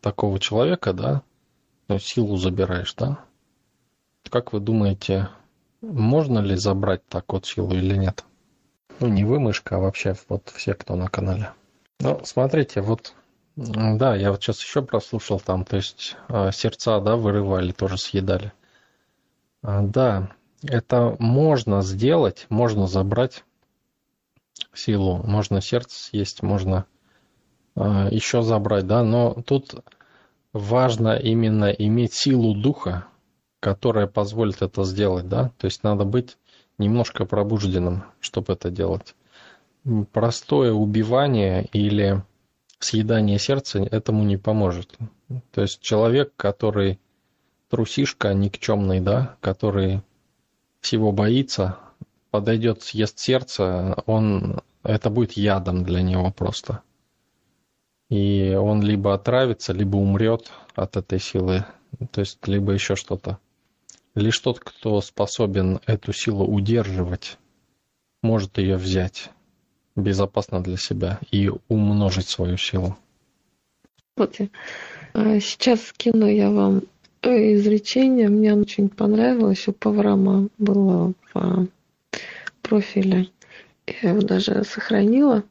такого 0.00 0.38
человека, 0.38 0.94
да, 0.94 1.22
ну, 1.88 1.98
силу 1.98 2.36
забираешь, 2.36 2.94
да? 2.94 3.18
Как 4.30 4.52
вы 4.52 4.60
думаете, 4.60 5.28
можно 5.80 6.38
ли 6.38 6.56
забрать 6.56 7.06
так 7.08 7.32
вот 7.32 7.46
силу 7.46 7.74
или 7.74 7.96
нет? 7.96 8.24
Ну, 9.00 9.08
не 9.08 9.24
вы, 9.24 9.40
мышка, 9.40 9.76
а 9.76 9.80
вообще 9.80 10.14
вот 10.28 10.50
все, 10.54 10.74
кто 10.74 10.96
на 10.96 11.08
канале. 11.08 11.52
Ну, 12.00 12.20
смотрите, 12.24 12.80
вот, 12.80 13.14
да, 13.58 14.14
я 14.14 14.30
вот 14.30 14.40
сейчас 14.40 14.62
еще 14.62 14.82
прослушал 14.82 15.40
там, 15.40 15.64
то 15.64 15.74
есть 15.74 16.16
э, 16.28 16.52
сердца, 16.52 17.00
да, 17.00 17.16
вырывали, 17.16 17.72
тоже 17.72 17.98
съедали. 17.98 18.52
А, 19.62 19.82
да, 19.82 20.30
это 20.62 21.16
можно 21.18 21.82
сделать, 21.82 22.46
можно 22.50 22.86
забрать 22.86 23.42
силу, 24.72 25.16
можно 25.24 25.60
сердце 25.60 25.98
съесть, 25.98 26.42
можно 26.44 26.86
э, 27.74 28.08
еще 28.12 28.42
забрать, 28.42 28.86
да, 28.86 29.02
но 29.02 29.34
тут 29.44 29.74
важно 30.52 31.16
именно 31.16 31.64
иметь 31.64 32.14
силу 32.14 32.54
духа, 32.54 33.06
которая 33.58 34.06
позволит 34.06 34.62
это 34.62 34.84
сделать, 34.84 35.28
да, 35.28 35.50
то 35.58 35.64
есть 35.64 35.82
надо 35.82 36.04
быть 36.04 36.38
немножко 36.78 37.24
пробужденным, 37.24 38.04
чтобы 38.20 38.52
это 38.52 38.70
делать. 38.70 39.16
Простое 40.12 40.72
убивание 40.72 41.64
или 41.72 42.22
съедание 42.78 43.38
сердца 43.38 43.80
этому 43.80 44.24
не 44.24 44.36
поможет. 44.36 44.96
То 45.52 45.62
есть 45.62 45.80
человек, 45.80 46.32
который 46.36 46.98
трусишка 47.70 48.34
никчемный, 48.34 49.00
да, 49.00 49.36
который 49.40 50.02
всего 50.80 51.12
боится, 51.12 51.78
подойдет, 52.30 52.82
съест 52.82 53.18
сердце, 53.18 54.02
он, 54.06 54.60
это 54.82 55.10
будет 55.10 55.32
ядом 55.32 55.84
для 55.84 56.02
него 56.02 56.30
просто 56.30 56.82
и 58.08 58.54
он 58.54 58.82
либо 58.82 59.14
отравится, 59.14 59.72
либо 59.72 59.96
умрет 59.96 60.50
от 60.74 60.96
этой 60.96 61.20
силы, 61.20 61.64
то 62.10 62.20
есть 62.20 62.46
либо 62.46 62.72
еще 62.72 62.96
что-то. 62.96 63.38
Лишь 64.14 64.38
тот, 64.38 64.60
кто 64.60 65.00
способен 65.00 65.80
эту 65.86 66.12
силу 66.12 66.44
удерживать, 66.46 67.38
может 68.22 68.58
ее 68.58 68.76
взять 68.76 69.30
безопасно 69.98 70.62
для 70.62 70.76
себя 70.76 71.18
и 71.30 71.50
умножить 71.68 72.28
свою 72.28 72.56
силу. 72.56 72.96
Вот 74.16 74.36
а 75.14 75.40
сейчас 75.40 75.86
скину 75.86 76.26
я 76.26 76.50
вам 76.50 76.82
изречение. 77.22 78.28
Мне 78.28 78.52
оно 78.52 78.62
очень 78.62 78.88
понравилось. 78.88 79.66
У 79.68 79.72
Паврама 79.72 80.48
было 80.58 81.12
в 81.34 81.66
профиле. 82.62 83.28
Я 84.02 84.10
его 84.10 84.20
даже 84.20 84.64
сохранила. 84.64 85.44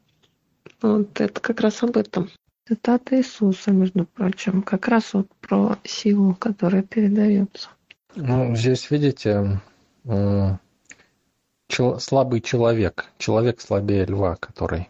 Вот 0.82 1.20
это 1.20 1.40
как 1.42 1.62
раз 1.62 1.84
об 1.84 1.98
этом. 1.98 2.30
Цитата 2.68 3.18
Иисуса, 3.18 3.72
между 3.72 4.06
прочим, 4.06 4.62
как 4.62 4.88
раз 4.88 5.14
вот 5.14 5.28
про 5.40 5.78
силу, 5.84 6.36
которая 6.36 6.84
передается. 6.84 7.70
Ну, 8.16 8.56
здесь, 8.56 8.92
видите, 8.92 9.62
чел- 11.68 12.00
слабый 12.00 12.42
человек, 12.42 13.12
человек 13.18 13.62
слабее 13.62 14.06
льва, 14.06 14.36
который. 14.36 14.90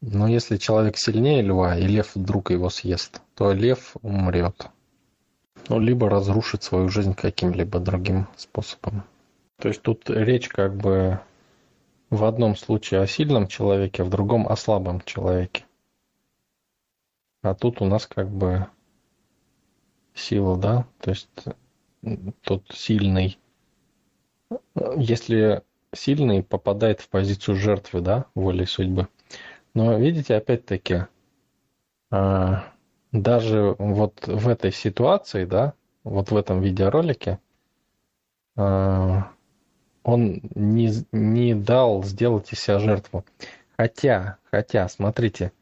Но 0.00 0.28
если 0.28 0.56
человек 0.56 0.96
сильнее 0.98 1.42
льва, 1.42 1.78
и 1.78 1.86
лев 1.86 2.14
вдруг 2.14 2.50
его 2.50 2.68
съест, 2.68 3.22
то 3.34 3.52
лев 3.52 3.96
умрет. 4.02 4.68
Ну, 5.68 5.78
либо 5.78 6.10
разрушит 6.10 6.62
свою 6.62 6.88
жизнь 6.88 7.14
каким-либо 7.14 7.80
другим 7.80 8.26
способом. 8.36 9.04
То 9.58 9.68
есть 9.68 9.80
тут 9.80 10.10
речь 10.10 10.48
как 10.48 10.76
бы 10.76 11.20
в 12.10 12.24
одном 12.24 12.54
случае 12.54 13.00
о 13.00 13.06
сильном 13.06 13.48
человеке, 13.48 14.02
в 14.02 14.10
другом 14.10 14.46
о 14.46 14.56
слабом 14.56 15.00
человеке. 15.00 15.64
А 17.42 17.54
тут 17.54 17.80
у 17.80 17.86
нас 17.86 18.06
как 18.06 18.30
бы 18.30 18.66
сила, 20.14 20.56
да, 20.56 20.86
то 21.00 21.10
есть 21.10 21.28
тот 22.42 22.64
сильный, 22.72 23.38
если 24.96 25.62
сильный 25.94 26.42
попадает 26.42 27.00
в 27.00 27.08
позицию 27.08 27.56
жертвы, 27.56 28.00
да, 28.00 28.26
волей 28.34 28.66
судьбы. 28.66 29.08
Но 29.74 29.98
видите, 29.98 30.34
опять-таки, 30.36 31.06
а, 32.10 32.64
даже 33.12 33.76
вот 33.78 34.26
в 34.26 34.48
этой 34.48 34.72
ситуации, 34.72 35.44
да, 35.44 35.74
вот 36.04 36.30
в 36.30 36.36
этом 36.36 36.60
видеоролике, 36.60 37.38
а, 38.56 39.30
он 40.02 40.40
не, 40.54 40.92
не 41.12 41.54
дал 41.54 42.04
сделать 42.04 42.52
из 42.52 42.60
себя 42.60 42.78
жертву. 42.78 43.24
Хотя, 43.76 44.36
хотя, 44.50 44.88
смотрите, 44.88 45.52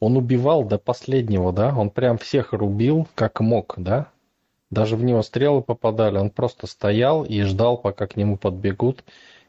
он 0.00 0.16
убивал 0.16 0.64
до 0.64 0.78
последнего, 0.78 1.52
да, 1.52 1.74
он 1.74 1.90
прям 1.90 2.18
всех 2.18 2.52
рубил 2.52 3.08
как 3.14 3.40
мог, 3.40 3.74
да. 3.78 4.10
Даже 4.76 4.96
в 4.96 5.02
него 5.02 5.22
стрелы 5.22 5.62
попадали, 5.62 6.18
он 6.18 6.28
просто 6.28 6.66
стоял 6.66 7.24
и 7.24 7.40
ждал, 7.44 7.78
пока 7.78 8.06
к 8.06 8.14
нему 8.14 8.36
подбегут, 8.36 9.04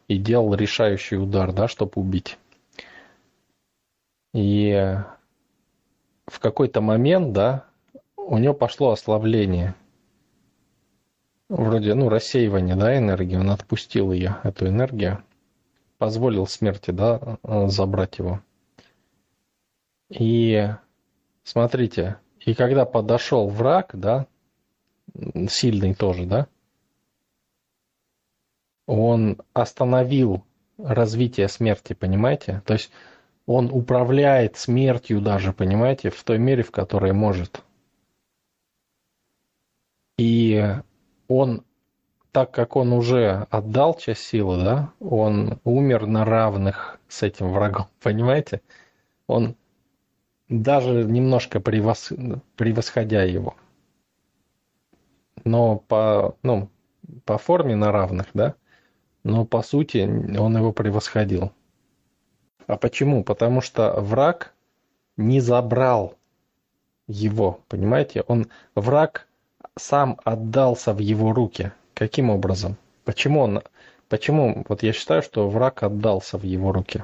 и 0.07 0.17
делал 0.17 0.55
решающий 0.55 1.17
удар, 1.17 1.51
да, 1.51 1.67
чтобы 1.67 1.91
убить. 1.95 2.37
И 4.33 4.95
в 6.27 6.39
какой-то 6.39 6.79
момент, 6.79 7.33
да, 7.33 7.65
у 8.15 8.37
него 8.37 8.53
пошло 8.53 8.91
ослабление. 8.91 9.75
Вроде, 11.49 11.93
ну, 11.93 12.07
рассеивание, 12.07 12.77
да, 12.77 12.97
энергии. 12.97 13.35
Он 13.35 13.49
отпустил 13.49 14.13
ее, 14.13 14.37
эту 14.43 14.67
энергию. 14.67 15.21
Позволил 15.97 16.47
смерти, 16.47 16.91
да, 16.91 17.37
забрать 17.67 18.17
его. 18.19 18.39
И 20.07 20.69
смотрите, 21.43 22.15
и 22.39 22.53
когда 22.53 22.85
подошел 22.85 23.49
враг, 23.49 23.89
да, 23.91 24.25
сильный 25.49 25.93
тоже, 25.93 26.25
да, 26.25 26.47
он 28.87 29.37
остановил 29.53 30.43
развитие 30.77 31.47
смерти, 31.49 31.93
понимаете? 31.93 32.61
То 32.65 32.73
есть 32.73 32.91
он 33.45 33.69
управляет 33.71 34.57
смертью 34.57 35.21
даже, 35.21 35.53
понимаете, 35.53 36.09
в 36.09 36.23
той 36.23 36.37
мере, 36.39 36.63
в 36.63 36.71
которой 36.71 37.13
может. 37.13 37.61
И 40.17 40.75
он, 41.27 41.63
так 42.31 42.51
как 42.51 42.75
он 42.75 42.93
уже 42.93 43.47
отдал 43.49 43.95
часть 43.97 44.23
силы, 44.23 44.63
да, 44.63 44.93
он 44.99 45.59
умер 45.63 46.07
на 46.07 46.25
равных 46.25 46.99
с 47.07 47.23
этим 47.23 47.51
врагом, 47.51 47.87
понимаете? 48.01 48.61
Он 49.27 49.55
даже 50.49 51.03
немножко 51.03 51.59
превос... 51.59 52.11
превосходя 52.55 53.23
его. 53.23 53.55
Но 55.43 55.77
по, 55.77 56.35
ну, 56.43 56.69
по 57.25 57.37
форме 57.37 57.75
на 57.75 57.91
равных, 57.91 58.27
да, 58.33 58.55
но 59.23 59.45
по 59.45 59.61
сути 59.61 59.99
он 60.37 60.57
его 60.57 60.71
превосходил. 60.71 61.51
А 62.67 62.77
почему? 62.77 63.23
Потому 63.23 63.61
что 63.61 63.99
враг 63.99 64.53
не 65.15 65.39
забрал 65.39 66.15
его, 67.07 67.61
понимаете? 67.67 68.23
Он, 68.27 68.47
враг 68.75 69.27
сам 69.77 70.19
отдался 70.23 70.93
в 70.93 70.99
его 70.99 71.33
руки. 71.33 71.71
Каким 71.93 72.29
образом? 72.29 72.77
Почему 73.05 73.41
он, 73.41 73.63
почему, 74.09 74.65
вот 74.67 74.83
я 74.83 74.93
считаю, 74.93 75.23
что 75.23 75.49
враг 75.49 75.83
отдался 75.83 76.37
в 76.37 76.43
его 76.43 76.71
руки. 76.71 77.03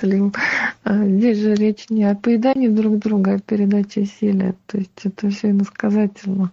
Слим. 0.00 0.32
А 0.84 1.04
здесь 1.06 1.38
же 1.38 1.54
речь 1.54 1.90
не 1.90 2.04
о 2.04 2.14
поедании 2.14 2.68
друг 2.68 2.98
друга, 2.98 3.32
а 3.32 3.34
о 3.36 3.40
передаче 3.40 4.04
силы. 4.04 4.54
То 4.66 4.78
есть 4.78 5.00
это 5.04 5.30
все 5.30 5.50
иносказательно. 5.50 6.52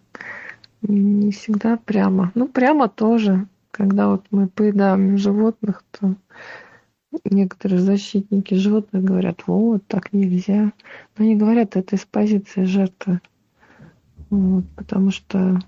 Не 0.81 1.31
всегда 1.31 1.77
прямо. 1.77 2.31
Ну, 2.35 2.47
прямо 2.47 2.87
тоже. 2.87 3.47
Когда 3.71 4.09
вот 4.09 4.25
мы 4.31 4.47
поедаем 4.47 5.17
животных, 5.17 5.83
то 5.91 6.15
некоторые 7.25 7.79
защитники 7.79 8.53
животных 8.53 9.03
говорят, 9.03 9.43
вот, 9.47 9.85
так 9.87 10.13
нельзя. 10.13 10.71
Но 11.17 11.25
они 11.25 11.35
говорят 11.35 11.75
это 11.75 11.95
из 11.95 12.05
позиции 12.05 12.63
жертвы. 12.63 13.21
Вот, 14.29 14.65
потому 14.75 15.11
что 15.11 15.59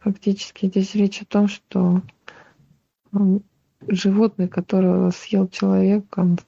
фактически 0.00 0.66
здесь 0.66 0.94
речь 0.94 1.22
о 1.22 1.26
том, 1.26 1.48
что 1.48 2.02
животное, 3.86 4.48
которое 4.48 5.10
съел 5.12 5.48
человек, 5.48 6.04
он 6.16 6.38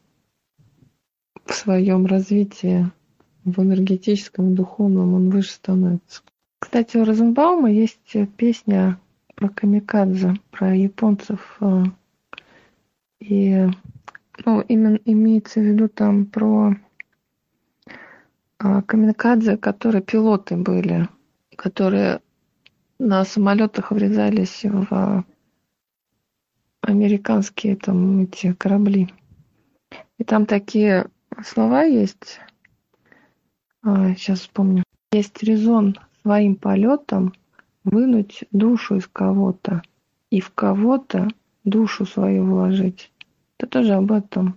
в 1.45 1.55
своем 1.55 2.07
развитии, 2.07 2.91
в 3.45 3.61
энергетическом, 3.61 4.55
духовном, 4.55 5.15
он 5.15 5.31
выше 5.31 5.53
становится. 5.53 6.23
Кстати, 6.59 6.97
у 6.97 7.05
Розенбаума 7.05 7.71
есть 7.71 8.17
песня 8.37 8.99
про 9.35 9.49
камикадзе, 9.49 10.35
про 10.51 10.75
японцев. 10.75 11.57
Э, 11.61 11.85
и 13.21 13.67
ну, 14.45 14.61
именно 14.63 14.99
имеется 15.05 15.61
в 15.61 15.65
виду 15.65 15.89
там 15.89 16.27
про 16.27 16.77
а, 18.59 18.83
камикадзе, 18.83 19.57
которые 19.57 20.03
пилоты 20.03 20.57
были, 20.57 21.09
которые 21.57 22.21
на 22.99 23.25
самолетах 23.25 23.91
врезались 23.91 24.61
в 24.65 25.25
американские 26.83 27.77
там 27.77 28.23
эти 28.23 28.53
корабли. 28.53 29.09
И 30.19 30.25
там 30.25 30.45
такие 30.45 31.07
слова 31.45 31.83
есть. 31.83 32.41
А, 33.83 34.15
сейчас 34.15 34.41
вспомню. 34.41 34.83
Есть 35.13 35.43
резон 35.43 35.97
своим 36.23 36.57
полетом 36.57 37.35
вынуть 37.85 38.45
душу 38.51 38.97
из 38.97 39.07
кого-то 39.07 39.83
и 40.31 40.41
в 40.41 40.51
кого-то 40.51 41.29
душу 41.65 42.07
свою 42.07 42.45
вложить. 42.45 43.11
Это 43.59 43.69
тоже 43.69 43.95
об 43.95 44.13
этом. 44.13 44.57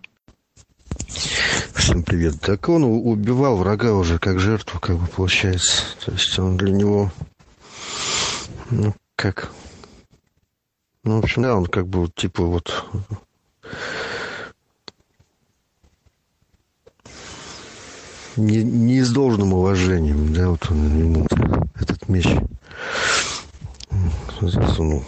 Всем 1.73 2.03
привет. 2.03 2.39
Так 2.41 2.69
он 2.69 2.83
убивал 2.83 3.57
врага 3.57 3.93
уже 3.93 4.19
как 4.19 4.39
жертву, 4.39 4.79
как 4.79 4.97
бы 4.97 5.07
получается. 5.07 5.83
То 6.05 6.11
есть 6.11 6.37
он 6.39 6.57
для 6.57 6.71
него, 6.71 7.11
ну, 8.69 8.93
как... 9.15 9.51
Ну, 11.03 11.19
в 11.19 11.23
общем, 11.23 11.41
да, 11.43 11.55
он 11.55 11.65
как 11.65 11.87
бы, 11.87 12.09
типа, 12.15 12.43
вот... 12.43 12.85
Не, 18.35 18.63
не 18.63 19.01
с 19.01 19.11
должным 19.11 19.53
уважением, 19.53 20.33
да, 20.33 20.49
вот 20.49 20.69
он 20.71 20.97
ему 20.97 21.27
этот 21.75 22.09
меч 22.09 22.27
засунул. 24.41 25.03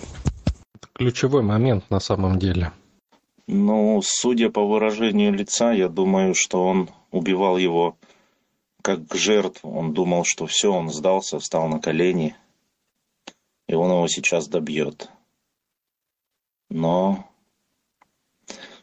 Это 0.75 0.88
ключевой 0.93 1.41
момент 1.41 1.89
на 1.89 1.99
самом 1.99 2.38
деле. 2.38 2.71
Ну, 3.47 4.01
судя 4.03 4.49
по 4.49 4.65
выражению 4.65 5.33
лица, 5.33 5.71
я 5.71 5.89
думаю, 5.89 6.33
что 6.35 6.65
он 6.65 6.89
убивал 7.11 7.57
его 7.57 7.97
как 8.81 9.13
жертву. 9.13 9.75
Он 9.75 9.93
думал, 9.93 10.23
что 10.25 10.45
все, 10.45 10.71
он 10.71 10.89
сдался, 10.89 11.39
встал 11.39 11.67
на 11.67 11.79
колени, 11.79 12.35
и 13.67 13.73
он 13.73 13.91
его 13.91 14.07
сейчас 14.07 14.47
добьет. 14.47 15.09
Но 16.69 17.27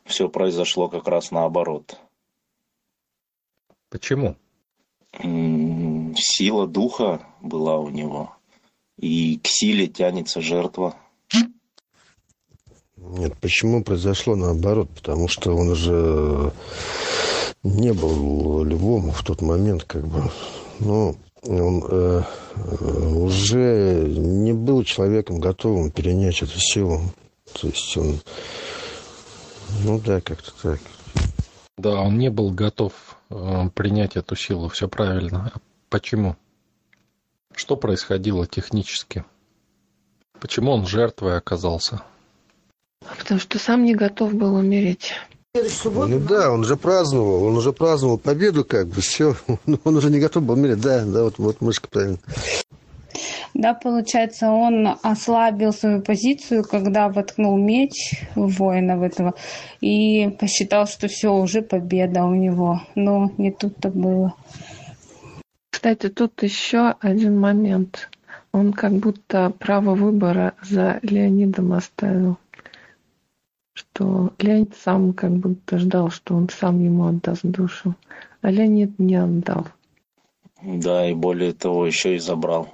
все 0.05 0.28
произошло 0.28 0.88
как 0.88 1.07
раз 1.09 1.31
наоборот. 1.31 1.98
Почему? 3.92 4.37
Сила 6.16 6.66
духа 6.66 7.20
была 7.42 7.78
у 7.78 7.90
него 7.90 8.35
и 8.98 9.38
к 9.38 9.46
силе 9.46 9.87
тянется 9.87 10.40
жертва. 10.40 10.96
Нет, 12.96 13.37
почему 13.38 13.85
произошло 13.85 14.35
наоборот? 14.35 14.88
Потому 14.94 15.28
что 15.28 15.55
он 15.55 15.68
уже 15.68 16.52
не 17.62 17.92
был 17.92 18.64
львом 18.64 19.11
в 19.11 19.22
тот 19.24 19.42
момент, 19.42 19.85
как 19.85 20.07
бы. 20.07 20.22
Ну, 20.78 21.14
он 21.42 21.85
э, 21.87 22.22
уже 23.14 24.07
не 24.09 24.55
был 24.55 24.85
человеком, 24.85 25.38
готовым 25.38 25.90
перенять 25.90 26.40
эту 26.40 26.59
силу. 26.59 27.02
То 27.52 27.66
есть 27.66 27.94
он, 27.98 28.20
ну 29.85 30.00
да, 30.00 30.22
как-то 30.22 30.52
так. 30.62 30.81
Да, 31.76 32.00
он 32.00 32.18
не 32.18 32.31
был 32.31 32.50
готов 32.50 32.92
э, 32.92 33.12
принять 33.75 34.16
эту 34.16 34.37
силу, 34.37 34.68
все 34.68 34.88
правильно. 34.88 35.53
А 35.55 35.59
почему? 35.88 36.37
Что 37.55 37.77
происходило 37.77 38.47
технически? 38.47 39.25
Почему 40.40 40.73
он 40.73 40.87
жертвой 40.87 41.37
оказался? 41.37 42.03
Потому 43.18 43.40
что 43.40 43.59
сам 43.59 43.85
не 43.85 43.95
готов 43.95 44.35
был 44.35 44.55
умереть. 44.55 45.12
Ну 45.55 46.18
да, 46.18 46.51
он 46.51 46.64
же 46.64 46.77
праздновал, 46.77 47.45
он 47.45 47.57
уже 47.59 47.73
праздновал 47.73 48.16
победу, 48.16 48.64
как 48.64 48.87
бы, 48.88 49.03
все. 49.03 49.37
Он 49.85 49.97
уже 49.97 50.09
не 50.09 50.18
готов 50.18 50.45
был 50.45 50.55
умереть, 50.55 50.81
да, 50.81 51.05
да, 51.05 51.25
вот, 51.25 51.37
вот 51.37 51.61
мышка 51.61 51.88
правильно. 51.90 52.18
Да, 53.55 53.75
получается, 53.75 54.51
он 54.51 54.96
ослабил 55.03 55.72
свою 55.72 56.03
позицию, 56.03 56.64
когда 56.64 57.09
воткнул 57.09 57.57
меч 57.57 58.25
в 58.35 58.48
воинов 58.59 59.03
этого 59.03 59.35
и 59.81 60.31
посчитал, 60.40 60.87
что 60.87 61.09
все, 61.09 61.33
уже 61.35 61.62
победа 61.62 62.25
у 62.25 62.35
него. 62.35 62.81
Но 62.94 63.31
не 63.38 63.51
тут-то 63.51 63.90
было. 63.90 64.35
Кстати, 65.70 66.09
тут 66.09 66.42
еще 66.42 66.94
один 67.01 67.38
момент. 67.38 68.09
Он 68.53 68.72
как 68.72 68.92
будто 68.92 69.51
право 69.59 69.94
выбора 69.94 70.55
за 70.62 70.98
Леонидом 71.03 71.72
оставил. 71.72 72.38
Что 73.75 74.33
Леонид 74.38 74.77
сам 74.77 75.12
как 75.12 75.33
будто 75.33 75.79
ждал, 75.79 76.11
что 76.11 76.35
он 76.35 76.48
сам 76.51 76.83
ему 76.85 77.07
отдаст 77.07 77.42
душу. 77.42 77.94
А 78.42 78.51
Леонид 78.51 78.98
не 78.98 79.16
отдал. 79.16 79.66
Да, 80.62 81.09
и 81.09 81.14
более 81.14 81.53
того, 81.53 81.87
еще 81.87 82.14
и 82.14 82.18
забрал. 82.18 82.68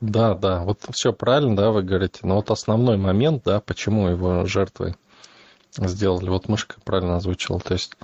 Да, 0.00 0.34
да, 0.34 0.62
вот 0.62 0.80
все 0.92 1.12
правильно, 1.12 1.56
да, 1.56 1.70
вы 1.70 1.82
говорите. 1.82 2.20
Но 2.22 2.36
вот 2.36 2.50
основной 2.50 2.96
момент, 2.96 3.42
да, 3.44 3.60
почему 3.60 4.08
его 4.08 4.46
жертвой 4.46 4.96
сделали, 5.76 6.28
вот 6.28 6.48
мышка 6.48 6.76
правильно 6.84 7.16
озвучила. 7.16 7.60
То 7.60 7.74
есть 7.74 7.96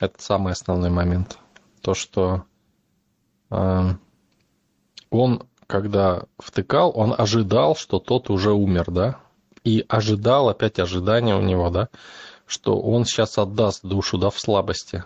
это 0.00 0.22
самый 0.22 0.52
основной 0.52 0.90
момент 0.90 1.38
то, 1.86 1.94
что 1.94 2.44
э, 3.50 3.90
он, 5.10 5.48
когда 5.68 6.24
втыкал, 6.38 6.92
он 6.96 7.14
ожидал, 7.16 7.76
что 7.76 8.00
тот 8.00 8.28
уже 8.28 8.52
умер, 8.52 8.86
да, 8.88 9.20
и 9.62 9.84
ожидал, 9.88 10.48
опять 10.48 10.80
ожидание 10.80 11.36
у 11.36 11.42
него, 11.42 11.70
да, 11.70 11.88
что 12.44 12.80
он 12.80 13.04
сейчас 13.04 13.38
отдаст 13.38 13.84
душу, 13.84 14.18
да, 14.18 14.30
в 14.30 14.40
слабости. 14.40 15.04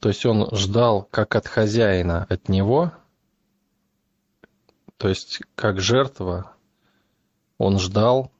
То 0.00 0.08
есть 0.08 0.26
он 0.26 0.48
ждал 0.50 1.06
как 1.08 1.36
от 1.36 1.46
хозяина, 1.46 2.26
от 2.28 2.48
него, 2.48 2.92
то 4.98 5.08
есть 5.08 5.40
как 5.54 5.80
жертва, 5.80 6.52
он 7.58 7.78
ждал, 7.78 8.30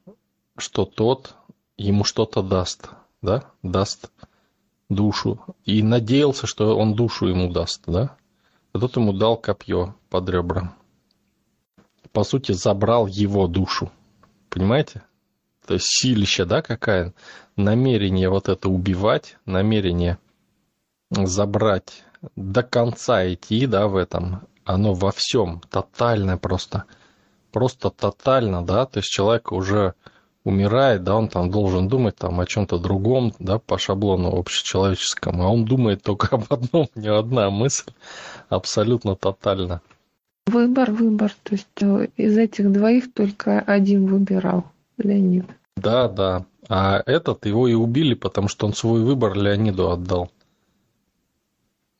что 0.57 0.85
тот 0.85 1.35
ему 1.77 2.03
что-то 2.03 2.41
даст, 2.41 2.89
да, 3.21 3.51
даст 3.61 4.11
душу 4.89 5.39
и 5.63 5.81
надеялся, 5.83 6.47
что 6.47 6.77
он 6.77 6.95
душу 6.95 7.27
ему 7.27 7.51
даст, 7.51 7.83
да? 7.87 8.17
А 8.73 8.79
тот 8.79 8.95
ему 8.97 9.13
дал 9.13 9.37
копье 9.37 9.95
под 10.09 10.29
ребра. 10.29 10.75
По 12.11 12.23
сути, 12.23 12.51
забрал 12.51 13.07
его 13.07 13.47
душу. 13.47 13.91
Понимаете? 14.49 15.03
То 15.65 15.73
есть 15.75 15.87
силище, 15.87 16.45
да, 16.45 16.61
какая? 16.61 17.13
Намерение 17.55 18.29
вот 18.29 18.49
это 18.49 18.69
убивать, 18.69 19.37
намерение 19.45 20.19
забрать, 21.09 22.03
до 22.35 22.63
конца 22.63 23.31
идти, 23.31 23.65
да, 23.65 23.87
в 23.87 23.95
этом. 23.95 24.47
Оно 24.65 24.93
во 24.93 25.11
всем, 25.11 25.61
тотально 25.69 26.37
просто. 26.37 26.85
Просто 27.51 27.89
тотально, 27.91 28.65
да, 28.65 28.85
то 28.85 28.97
есть 28.97 29.09
человек 29.09 29.51
уже 29.51 29.93
умирает, 30.43 31.03
да, 31.03 31.15
он 31.15 31.29
там 31.29 31.49
должен 31.49 31.87
думать 31.87 32.15
там 32.15 32.39
о 32.39 32.45
чем-то 32.45 32.79
другом, 32.79 33.33
да, 33.39 33.59
по 33.59 33.77
шаблону 33.77 34.37
общечеловеческому, 34.37 35.43
а 35.43 35.49
он 35.49 35.65
думает 35.65 36.03
только 36.03 36.27
об 36.35 36.45
одном, 36.49 36.89
не 36.95 37.07
одна 37.07 37.49
мысль, 37.49 37.91
абсолютно 38.49 39.15
тотально. 39.15 39.81
Выбор, 40.47 40.91
выбор, 40.91 41.33
то 41.43 41.53
есть 41.53 41.67
э, 41.81 42.07
из 42.17 42.37
этих 42.37 42.71
двоих 42.71 43.13
только 43.13 43.59
один 43.59 44.05
выбирал, 44.05 44.65
Леонид. 44.97 45.45
Да, 45.75 46.07
да, 46.07 46.45
а 46.69 47.01
этот 47.05 47.45
его 47.45 47.67
и 47.67 47.73
убили, 47.73 48.13
потому 48.13 48.47
что 48.47 48.67
он 48.67 48.73
свой 48.73 49.01
выбор 49.01 49.35
Леониду 49.35 49.91
отдал. 49.91 50.29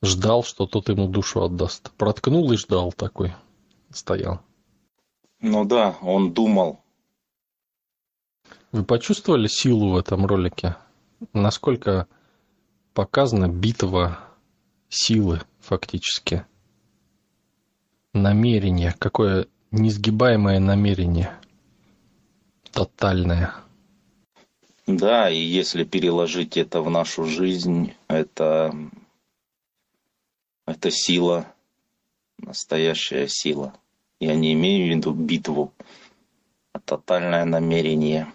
Ждал, 0.06 0.43
что 0.43 0.66
тот 0.66 0.89
ему 0.89 1.08
душу 1.08 1.43
отдаст. 1.43 1.91
Проткнул 1.97 2.51
и 2.51 2.58
ждал 2.58 2.93
такой, 2.93 3.34
стоял. 3.91 4.39
Ну 5.41 5.66
да, 5.66 5.95
он 6.01 6.34
думал, 6.34 6.80
вы 8.72 8.84
почувствовали 8.84 9.47
силу 9.47 9.91
в 9.91 9.97
этом 9.97 10.26
ролике? 10.26 10.76
насколько 11.34 12.08
показана 12.93 13.47
битва 13.47 14.20
силы 14.89 15.41
фактически. 15.60 16.45
Намерение, 18.14 18.95
какое 18.97 19.47
несгибаемое 19.72 20.60
намерение, 20.60 21.34
тотальное. 22.72 23.53
Да, 24.88 25.30
и 25.30 25.39
если 25.39 25.84
переложить 25.84 26.56
это 26.58 26.82
в 26.82 26.89
нашу 26.89 27.26
жизнь, 27.26 27.93
это, 28.08 28.74
это 30.66 30.91
сила, 30.91 31.47
настоящая 32.38 33.28
сила. 33.28 33.74
Я 34.20 34.36
не 34.36 34.53
имею 34.53 34.88
в 34.88 34.97
виду 34.97 35.13
битву, 35.13 35.74
а 36.74 36.80
тотальное 36.80 37.45
намерение. 37.45 38.32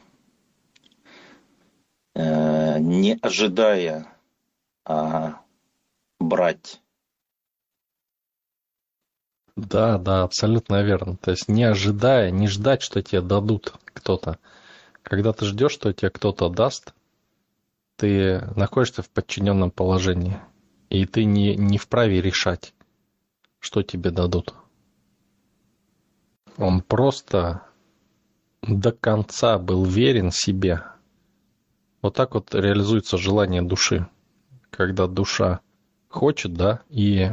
Э, 2.15 2.79
не 2.79 3.19
ожидая, 3.21 4.07
а 4.85 5.41
брать. 6.19 6.81
Да, 9.57 9.99
да, 9.99 10.23
абсолютно 10.23 10.83
верно. 10.83 11.17
То 11.17 11.33
есть 11.33 11.49
не 11.49 11.65
ожидая, 11.65 12.31
не 12.31 12.47
ждать, 12.47 12.83
что 12.83 13.03
тебе 13.03 13.21
дадут 13.21 13.75
кто-то. 13.85 14.39
Когда 15.03 15.33
ты 15.33 15.45
ждешь, 15.45 15.73
что 15.73 15.93
тебе 15.93 16.11
кто-то 16.11 16.49
даст, 16.49 16.95
ты 17.97 18.41
находишься 18.57 19.03
в 19.03 19.11
подчиненном 19.11 19.71
положении. 19.71 20.41
И 20.91 21.07
ты 21.07 21.25
не, 21.25 21.57
не 21.57 21.79
вправе 21.79 22.21
решать, 22.21 22.75
что 23.61 23.83
тебе 23.83 24.11
дадут. 24.11 24.55
Он 26.57 26.83
просто 26.83 27.63
до 28.63 28.93
конца 28.93 29.59
был 29.59 29.85
верен 29.85 30.33
себе. 30.33 30.83
Вот 32.03 32.15
так 32.17 32.35
вот 32.35 32.55
реализуется 32.55 33.19
желание 33.19 33.63
души. 33.63 34.09
Когда 34.71 35.07
душа 35.07 35.61
хочет, 36.09 36.55
да, 36.55 36.83
и 36.89 37.31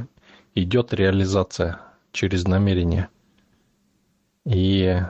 идет 0.54 0.94
реализация 0.94 1.82
через 2.12 2.46
намерение. 2.46 3.10
И 4.46 5.02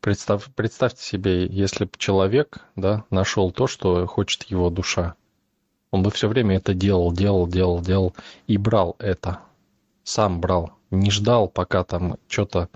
представь, 0.00 0.46
представьте 0.54 1.02
себе, 1.02 1.46
если 1.46 1.84
бы 1.84 1.90
человек, 1.98 2.58
да, 2.76 3.04
нашел 3.10 3.50
то, 3.50 3.66
что 3.66 4.06
хочет 4.06 4.44
его 4.44 4.70
душа, 4.70 5.16
он 5.90 6.02
бы 6.02 6.10
все 6.10 6.28
время 6.28 6.56
это 6.56 6.74
делал, 6.74 7.12
делал, 7.12 7.46
делал, 7.46 7.80
делал 7.80 8.14
и 8.46 8.56
брал 8.56 8.96
это. 8.98 9.40
Сам 10.04 10.40
брал. 10.40 10.72
Не 10.90 11.10
ждал, 11.10 11.48
пока 11.48 11.84
там 11.84 12.18
что-то 12.28 12.68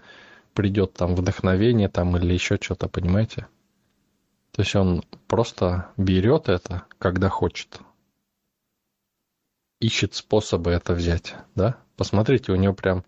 придет 0.54 0.94
там 0.94 1.14
вдохновение 1.14 1.88
там 1.88 2.16
или 2.16 2.32
еще 2.32 2.58
что-то, 2.60 2.88
понимаете? 2.88 3.46
То 4.52 4.62
есть 4.62 4.74
он 4.76 5.02
просто 5.28 5.88
берет 5.96 6.48
это, 6.48 6.84
когда 6.98 7.28
хочет. 7.28 7.80
Ищет 9.80 10.14
способы 10.14 10.70
это 10.70 10.94
взять, 10.94 11.34
да? 11.54 11.76
Посмотрите, 11.96 12.52
у 12.52 12.56
него 12.56 12.74
прям 12.74 13.04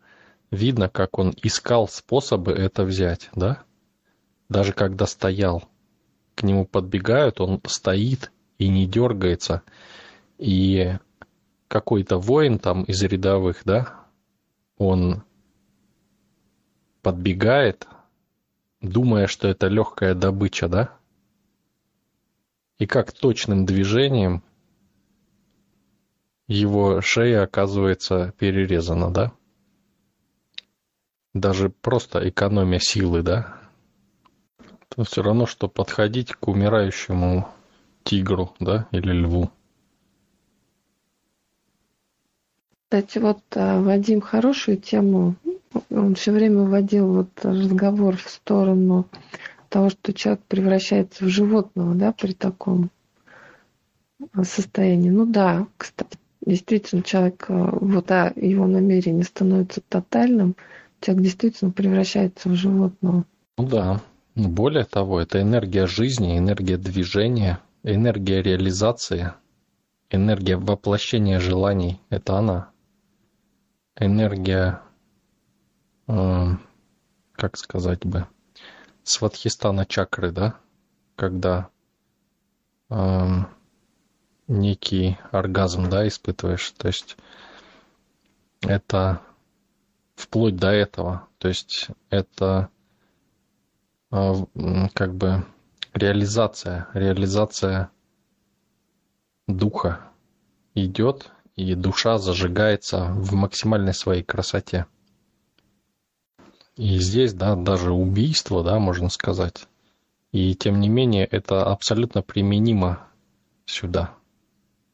видно, 0.50 0.88
как 0.88 1.18
он 1.18 1.34
искал 1.42 1.86
способы 1.86 2.52
это 2.52 2.84
взять, 2.84 3.28
да? 3.34 3.62
Даже 4.48 4.72
когда 4.72 5.06
стоял, 5.06 5.64
к 6.34 6.42
нему 6.42 6.64
подбегают, 6.64 7.40
он 7.40 7.60
стоит 7.66 8.32
и 8.64 8.68
не 8.68 8.86
дергается. 8.86 9.62
И 10.38 10.96
какой-то 11.68 12.18
воин 12.18 12.58
там 12.58 12.84
из 12.84 13.02
рядовых, 13.02 13.62
да, 13.64 13.94
он 14.78 15.22
подбегает, 17.02 17.86
думая, 18.80 19.26
что 19.26 19.48
это 19.48 19.68
легкая 19.68 20.14
добыча, 20.14 20.68
да? 20.68 20.96
И 22.78 22.86
как 22.86 23.12
точным 23.12 23.66
движением 23.66 24.42
его 26.46 27.02
шея 27.02 27.42
оказывается 27.42 28.32
перерезана, 28.38 29.10
да? 29.10 29.32
Даже 31.34 31.68
просто 31.68 32.26
экономия 32.26 32.78
силы, 32.78 33.22
да? 33.22 33.58
Это 34.90 35.04
все 35.04 35.22
равно, 35.22 35.44
что 35.44 35.68
подходить 35.68 36.32
к 36.32 36.48
умирающему 36.48 37.48
тигру, 38.04 38.54
да, 38.60 38.86
или 38.92 39.12
льву. 39.12 39.50
Кстати, 42.84 43.18
вот 43.18 43.42
а, 43.56 43.80
Вадим 43.80 44.20
хорошую 44.20 44.76
тему 44.76 45.34
он 45.90 46.14
все 46.14 46.32
время 46.32 46.62
вводил 46.62 47.12
вот 47.12 47.30
разговор 47.42 48.16
в 48.16 48.28
сторону 48.28 49.06
того, 49.68 49.90
что 49.90 50.12
человек 50.12 50.42
превращается 50.46 51.24
в 51.24 51.28
животного, 51.28 51.94
да, 51.94 52.12
при 52.12 52.32
таком 52.32 52.90
состоянии. 54.42 55.10
Ну 55.10 55.26
да, 55.26 55.66
кстати, 55.76 56.16
действительно 56.44 57.02
человек, 57.02 57.46
э, 57.48 57.68
вот 57.80 58.10
а 58.10 58.32
его 58.36 58.66
намерение 58.66 59.24
становится 59.24 59.80
тотальным, 59.80 60.54
человек 61.00 61.24
действительно 61.24 61.70
превращается 61.72 62.48
в 62.48 62.54
животного. 62.54 63.24
Ну 63.58 63.66
да. 63.66 64.00
Более 64.36 64.84
того, 64.84 65.20
это 65.20 65.40
энергия 65.40 65.86
жизни, 65.86 66.38
энергия 66.38 66.76
движения, 66.76 67.60
энергия 67.84 68.42
реализации, 68.42 69.32
энергия 70.10 70.56
воплощения 70.56 71.38
желаний. 71.38 72.00
Это 72.10 72.38
она. 72.38 72.70
Энергия 73.96 74.82
как 76.06 77.56
сказать 77.56 78.04
бы, 78.04 78.26
сватхистана 79.02 79.86
чакры, 79.86 80.30
да, 80.30 80.58
когда 81.16 81.68
э, 82.90 83.26
некий 84.48 85.18
оргазм, 85.30 85.88
да, 85.90 86.06
испытываешь, 86.06 86.70
то 86.72 86.88
есть 86.88 87.16
это 88.60 89.20
вплоть 90.14 90.56
до 90.56 90.70
этого, 90.70 91.28
то 91.38 91.48
есть 91.48 91.88
это 92.10 92.70
э, 94.10 94.32
как 94.94 95.14
бы 95.14 95.44
реализация, 95.94 96.88
реализация 96.92 97.90
духа 99.46 100.00
идет, 100.74 101.30
и 101.56 101.74
душа 101.74 102.18
зажигается 102.18 103.06
в 103.12 103.34
максимальной 103.34 103.94
своей 103.94 104.22
красоте. 104.22 104.86
И 106.76 106.98
здесь, 106.98 107.32
да, 107.32 107.54
даже 107.54 107.92
убийство, 107.92 108.64
да, 108.64 108.80
можно 108.80 109.08
сказать. 109.08 109.68
И 110.32 110.56
тем 110.56 110.80
не 110.80 110.88
менее, 110.88 111.24
это 111.24 111.64
абсолютно 111.64 112.22
применимо 112.22 113.06
сюда. 113.66 114.14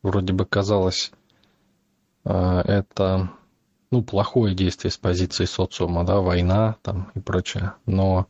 Вроде 0.03 0.35
бы 0.35 0.45
казалось, 0.45 1.13
э, 2.25 2.31
это, 2.31 3.31
ну, 3.91 4.03
плохое 4.03 4.55
действие 4.55 4.91
с 4.91 4.99
позиции 4.99 5.47
социума, 5.47 6.05
да, 6.05 6.21
война 6.21 6.77
там 6.83 7.11
и 7.15 7.21
прочее. 7.21 7.73
Но 7.87 8.27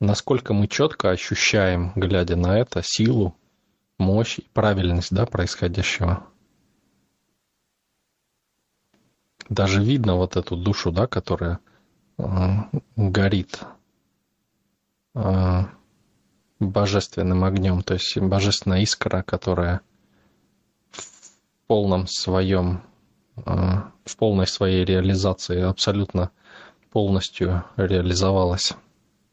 насколько 0.00 0.52
мы 0.52 0.68
четко 0.68 1.10
ощущаем, 1.10 1.92
глядя 1.94 2.36
на 2.36 2.58
это, 2.58 2.82
силу, 2.82 3.36
мощь 3.98 4.38
и 4.38 4.48
правильность, 4.52 5.14
да, 5.14 5.26
происходящего. 5.26 6.26
Даже 9.48 9.82
видно 9.82 10.16
вот 10.16 10.36
эту 10.36 10.56
душу, 10.56 10.90
да, 10.90 11.06
которая 11.06 11.60
горит 12.96 13.60
а, 15.14 15.70
божественным 16.58 17.44
огнем, 17.44 17.82
то 17.82 17.94
есть 17.94 18.18
божественная 18.18 18.82
искра, 18.82 19.22
которая 19.22 19.82
в 20.90 21.30
полном 21.66 22.06
своем, 22.06 22.82
а, 23.44 23.92
в 24.04 24.16
полной 24.16 24.46
своей 24.46 24.84
реализации 24.84 25.60
абсолютно 25.60 26.30
полностью 26.90 27.64
реализовалась. 27.76 28.74